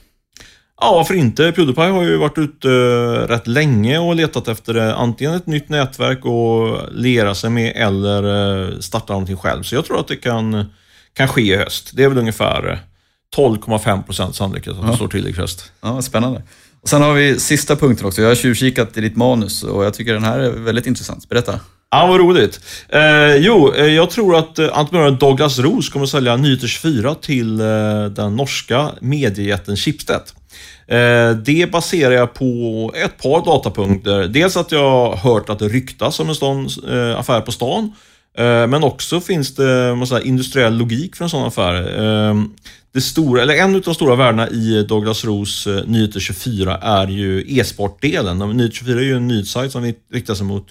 Ja, 0.82 0.94
varför 0.94 1.14
inte? 1.14 1.52
Pewdiepie 1.52 1.84
har 1.84 2.04
ju 2.04 2.18
varit 2.18 2.38
ute 2.38 2.68
uh, 2.68 3.28
rätt 3.28 3.48
länge 3.48 4.00
och 4.00 4.16
letat 4.16 4.48
efter 4.48 4.78
uh, 4.78 5.00
antingen 5.00 5.34
ett 5.34 5.48
nytt 5.48 5.70
nätverk 5.70 6.20
att 6.26 6.94
lera 6.94 7.36
sig 7.36 7.50
med 7.50 7.74
eller 7.76 8.82
starta 8.82 9.14
någonting 9.14 9.38
själv. 9.38 9.64
Så 9.64 9.76
jag 9.76 9.86
tror 9.86 10.00
att 10.00 10.08
det 10.08 10.16
kan, 10.16 10.66
kan 11.14 11.28
ske 11.28 11.42
i 11.42 11.56
höst. 11.56 11.92
Det 11.94 12.04
är 12.04 12.10
väl 12.10 12.18
ungefär 12.18 12.80
12,5 13.36 14.04
procent 14.04 14.36
sannolikhet 14.36 14.78
att 14.80 14.88
det 14.88 14.96
står 14.96 15.08
till 15.08 15.28
i 15.28 15.32
höst. 15.32 15.72
Ja, 15.82 16.02
spännande. 16.02 16.42
Och 16.82 16.90
sen 16.90 17.02
har 17.02 17.14
vi 17.14 17.40
sista 17.40 17.76
punkten 17.76 18.08
också. 18.08 18.22
Jag 18.22 18.30
har 18.30 18.36
tjuvkikat 18.36 18.98
i 18.98 19.02
ditt 19.02 19.16
manus 19.16 19.64
och 19.64 19.86
jag 19.86 19.94
tycker 19.94 20.14
den 20.14 20.24
här 20.24 20.40
är 20.40 20.52
väldigt 20.52 20.88
intressant. 20.88 21.30
Berätta. 21.30 21.60
Ja, 21.94 22.08
vad 22.08 22.20
roligt. 22.20 22.60
Eh, 22.90 23.36
jo, 23.36 23.74
eh, 23.74 23.86
jag 23.86 24.10
tror 24.10 24.36
att 24.36 24.60
eh, 24.60 24.78
entreprenören 24.78 25.18
Douglas 25.18 25.60
Roos 25.60 25.90
kommer 25.90 26.04
att 26.04 26.10
sälja 26.10 26.36
Nyheter 26.36 26.68
24 26.68 27.16
till 27.16 27.60
eh, 27.60 28.06
den 28.06 28.36
norska 28.36 28.90
mediejätten 29.02 29.76
Schibsted. 29.76 30.22
Eh, 30.88 31.32
det 31.32 31.72
baserar 31.72 32.12
jag 32.12 32.34
på 32.34 32.92
ett 32.96 33.18
par 33.18 33.46
datapunkter. 33.46 34.28
Dels 34.28 34.58
att 34.58 34.72
jag 34.72 34.90
har 34.90 35.16
hört 35.16 35.50
att 35.50 35.60
det 35.60 35.68
ryktas 35.68 36.20
om 36.20 36.30
en 36.30 36.36
sån 36.36 36.68
eh, 36.90 37.20
affär 37.20 37.42
på 37.42 37.52
stan. 37.52 37.94
Men 38.70 38.84
också 38.84 39.22
finns 39.22 39.56
det 39.56 40.06
säga, 40.08 40.22
industriell 40.22 40.78
logik 40.78 41.16
för 41.16 41.24
en 41.24 41.30
sån 41.30 41.48
affär. 41.48 41.74
Det 42.94 43.02
stora, 43.02 43.42
eller 43.42 43.54
en 43.54 43.76
av 43.76 43.82
de 43.82 43.94
stora 43.94 44.16
värdena 44.16 44.50
i 44.50 44.78
eh, 44.78 44.84
Douglas 44.84 45.26
Roos 45.26 45.68
eh, 45.68 45.86
Nyheter 45.86 46.20
24 46.20 46.78
är 46.78 47.08
ju 47.08 47.60
e-sportdelen. 47.60 48.40
Nyheter 48.40 48.76
24 48.76 49.00
är 49.00 49.04
ju 49.04 49.16
en 49.16 49.28
nyhetssajt 49.28 49.72
som 49.72 49.94
riktar 50.14 50.36
sig 50.36 50.46
mot, 50.46 50.68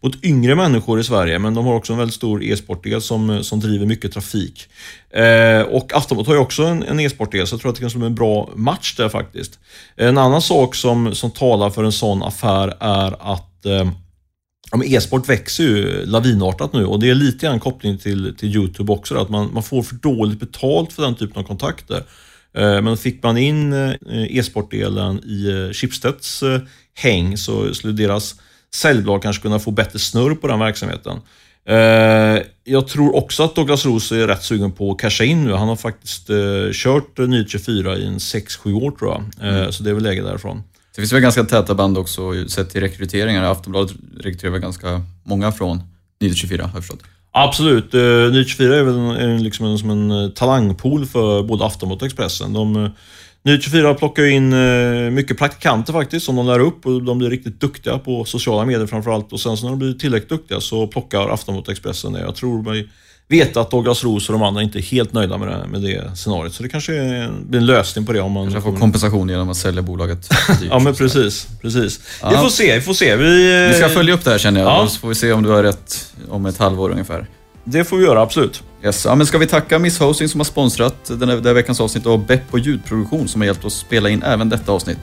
mot 0.00 0.24
yngre 0.24 0.54
människor 0.54 1.00
i 1.00 1.04
Sverige, 1.04 1.38
men 1.38 1.54
de 1.54 1.66
har 1.66 1.74
också 1.74 1.92
en 1.92 1.98
väldigt 1.98 2.14
stor 2.14 2.44
e-sportdel 2.44 3.02
som, 3.02 3.30
eh, 3.30 3.40
som 3.40 3.60
driver 3.60 3.86
mycket 3.86 4.12
trafik. 4.12 4.68
Eh, 5.10 5.60
och 5.60 5.94
Aftonbladet 5.94 6.26
har 6.26 6.34
ju 6.34 6.40
också 6.40 6.62
en, 6.62 6.82
en 6.82 7.00
e-sportdel, 7.00 7.46
så 7.46 7.54
jag 7.54 7.60
tror 7.60 7.70
att 7.70 7.76
det 7.76 7.90
kan 7.90 8.00
bli 8.00 8.06
en 8.06 8.14
bra 8.14 8.50
match 8.56 8.96
där 8.96 9.08
faktiskt. 9.08 9.58
En 9.96 10.18
annan 10.18 10.42
sak 10.42 10.74
som, 10.74 11.14
som 11.14 11.30
talar 11.30 11.70
för 11.70 11.84
en 11.84 11.92
sån 11.92 12.22
affär 12.22 12.76
är 12.80 13.32
att 13.32 13.66
eh, 13.66 13.90
E-sport 14.84 15.28
växer 15.28 15.64
ju 15.64 16.06
lavinartat 16.06 16.72
nu 16.72 16.86
och 16.86 17.00
det 17.00 17.10
är 17.10 17.14
lite 17.14 17.46
grann 17.46 17.60
koppling 17.60 17.98
till, 17.98 18.34
till 18.38 18.56
Youtube 18.56 18.92
också, 18.92 19.14
att 19.14 19.28
man, 19.28 19.50
man 19.52 19.62
får 19.62 19.82
för 19.82 19.94
dåligt 19.94 20.40
betalt 20.40 20.92
för 20.92 21.02
den 21.02 21.14
typen 21.14 21.42
av 21.42 21.46
kontakter. 21.46 22.04
Eh, 22.54 22.82
men 22.82 22.96
fick 22.96 23.22
man 23.22 23.38
in 23.38 23.72
eh, 23.72 23.94
e-sportdelen 24.10 25.20
i 25.24 25.50
eh, 25.50 25.72
Schibsteds 25.72 26.42
häng 26.94 27.36
så 27.36 27.74
skulle 27.74 27.92
deras 27.92 28.34
säljbolag 28.74 29.22
kanske 29.22 29.42
kunna 29.42 29.58
få 29.58 29.70
bättre 29.70 29.98
snurr 29.98 30.34
på 30.34 30.48
den 30.48 30.58
verksamheten. 30.58 31.18
jag 32.64 32.88
tror 32.88 33.16
också 33.16 33.42
att 33.42 33.54
Douglas 33.54 33.86
Roos 33.86 34.12
är 34.12 34.26
rätt 34.26 34.42
sugen 34.42 34.72
på 34.72 34.92
att 34.92 34.98
casha 34.98 35.24
in 35.24 35.44
nu. 35.44 35.52
Han 35.52 35.68
har 35.68 35.76
faktiskt 35.76 36.30
kört 36.72 37.18
Nyhet 37.18 37.50
24 37.50 37.96
i 37.96 38.06
en 38.06 38.18
6-7 38.18 38.74
år 38.74 38.90
tror 38.90 39.10
jag. 39.10 39.48
Mm. 39.48 39.72
Så 39.72 39.82
det 39.82 39.90
är 39.90 39.94
väl 39.94 40.02
läge 40.02 40.22
därifrån. 40.22 40.62
Det 40.94 41.00
finns 41.00 41.12
väl 41.12 41.20
ganska 41.20 41.44
täta 41.44 41.74
band 41.74 41.98
också 41.98 42.48
sett 42.48 42.70
till 42.70 42.80
rekryteringar. 42.80 43.44
Aftonbladet 43.44 43.96
rekryterar 44.16 44.52
väl 44.52 44.60
ganska 44.60 45.02
många 45.24 45.52
från 45.52 45.82
Nyheter 46.20 46.38
24 46.38 46.62
har 46.62 46.70
jag 46.74 46.84
förstått. 46.84 47.02
Absolut. 47.32 47.94
Eh, 47.94 48.00
uh, 48.00 48.44
24 48.44 48.76
är 48.76 48.82
väl 48.82 48.94
en, 48.94 49.42
liksom 49.42 49.66
en, 49.66 49.78
som 49.78 49.90
en 49.90 50.10
eh, 50.10 50.28
talangpool 50.28 51.06
för 51.06 51.42
både 51.42 51.64
Aftonbladet 51.64 52.02
och 52.02 52.06
Expressen. 52.06 52.52
De, 52.52 52.76
eh, 52.76 53.52
uh, 53.52 53.60
24 53.60 53.94
plockar 53.94 54.24
in 54.24 54.52
uh, 54.52 55.10
mycket 55.10 55.38
praktikanter 55.38 55.92
faktiskt 55.92 56.26
som 56.26 56.36
de 56.36 56.46
lär 56.46 56.58
upp 56.58 56.86
och 56.86 57.02
de 57.02 57.18
blir 57.18 57.30
riktigt 57.30 57.60
duktiga 57.60 57.98
på 57.98 58.24
sociala 58.24 58.64
medier 58.64 58.86
framförallt. 58.86 59.32
Och 59.32 59.40
sen 59.40 59.56
så 59.56 59.64
när 59.64 59.70
de 59.70 59.78
blir 59.78 59.92
tillräckligt 59.92 60.28
duktiga 60.28 60.60
så 60.60 60.86
plockar 60.86 61.28
Aftonbladet 61.28 61.68
och 61.68 61.72
Expressen 61.72 62.12
det. 62.12 62.20
Jag 62.20 62.34
tror 62.34 62.62
mig 62.62 62.88
veta 63.32 63.60
att 63.60 63.70
Douglas 63.70 64.04
Roos 64.04 64.28
och 64.28 64.32
de 64.32 64.42
andra 64.42 64.62
inte 64.62 64.78
är 64.78 64.82
helt 64.82 65.12
nöjda 65.12 65.38
med 65.38 65.48
det, 65.48 65.66
med 65.66 65.82
det 65.82 66.16
scenariot. 66.16 66.54
Så 66.54 66.62
det 66.62 66.68
kanske 66.68 66.92
blir 67.42 67.60
en 67.60 67.66
lösning 67.66 68.06
på 68.06 68.12
det 68.12 68.20
om 68.20 68.32
man... 68.32 68.52
Kanske 68.52 68.70
får 68.70 68.78
kompensation 68.78 69.28
genom 69.28 69.50
att 69.50 69.56
sälja 69.56 69.82
bolaget 69.82 70.28
Ja 70.70 70.78
men 70.78 70.94
precis. 70.94 71.48
precis. 71.62 72.00
Ja. 72.22 72.30
Vi 72.30 72.36
får 72.36 72.48
se, 72.48 72.74
vi 72.74 72.80
får 72.80 72.94
se. 72.94 73.16
Vi, 73.16 73.66
vi 73.68 73.74
ska 73.74 73.88
följa 73.88 74.14
upp 74.14 74.24
det 74.24 74.30
här 74.30 74.38
känner 74.38 74.60
jag. 74.60 74.70
Ja. 74.70 74.86
Så 74.88 74.98
får 74.98 75.08
vi 75.08 75.14
se 75.14 75.32
om 75.32 75.42
du 75.42 75.48
har 75.48 75.62
rätt 75.62 76.14
om 76.30 76.46
ett 76.46 76.58
halvår 76.58 76.90
ungefär. 76.90 77.26
Det 77.64 77.84
får 77.84 77.96
vi 77.96 78.04
göra, 78.04 78.22
absolut. 78.22 78.62
Yes. 78.84 79.04
Ja, 79.04 79.14
men 79.14 79.26
ska 79.26 79.38
vi 79.38 79.46
tacka 79.46 79.78
Miss 79.78 79.98
Hosting 79.98 80.28
som 80.28 80.40
har 80.40 80.44
sponsrat 80.44 80.94
den 81.04 81.28
här, 81.28 81.36
den 81.36 81.46
här 81.46 81.54
veckans 81.54 81.80
avsnitt 81.80 82.06
och 82.06 82.18
Beppo 82.18 82.58
ljudproduktion 82.58 83.28
som 83.28 83.40
har 83.40 83.46
hjälpt 83.46 83.64
oss 83.64 83.74
spela 83.74 84.08
in 84.08 84.22
även 84.22 84.48
detta 84.48 84.72
avsnitt. 84.72 84.98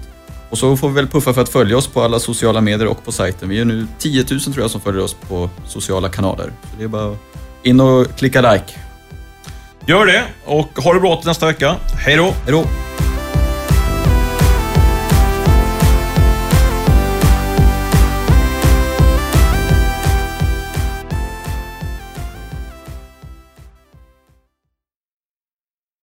Och 0.50 0.58
så 0.58 0.78
får 0.78 0.90
vi 0.90 0.96
väl 0.96 1.08
puffa 1.08 1.34
för 1.34 1.42
att 1.42 1.50
följa 1.50 1.78
oss 1.78 1.88
på 1.88 2.02
alla 2.02 2.20
sociala 2.20 2.62
medier 2.62 2.88
och 2.88 3.06
på 3.06 3.12
sajten. 3.12 3.50
Vi 3.50 3.60
är 3.60 3.66
nu 3.66 3.88
10 4.00 4.26
000 4.32 4.40
tror 4.40 4.60
jag 4.60 4.72
som 4.72 4.82
följer 4.82 5.04
oss 5.04 5.16
på 5.28 5.50
sociala 5.68 6.10
kanaler. 6.10 6.54
Så 6.62 6.78
det 6.78 6.84
är 6.84 6.88
bara 6.88 7.16
in 7.64 7.80
och 7.80 8.16
klicka 8.18 8.52
like. 8.54 8.74
Gör 9.86 10.06
det 10.06 10.24
och 10.46 10.80
ha 10.80 10.94
det 10.94 11.00
bra 11.00 11.16
till 11.16 11.28
nästa 11.28 11.46
vecka. 11.46 11.76
Hej 12.06 12.18
då! 12.18 12.24
Hej 12.24 12.52
då! 12.52 12.66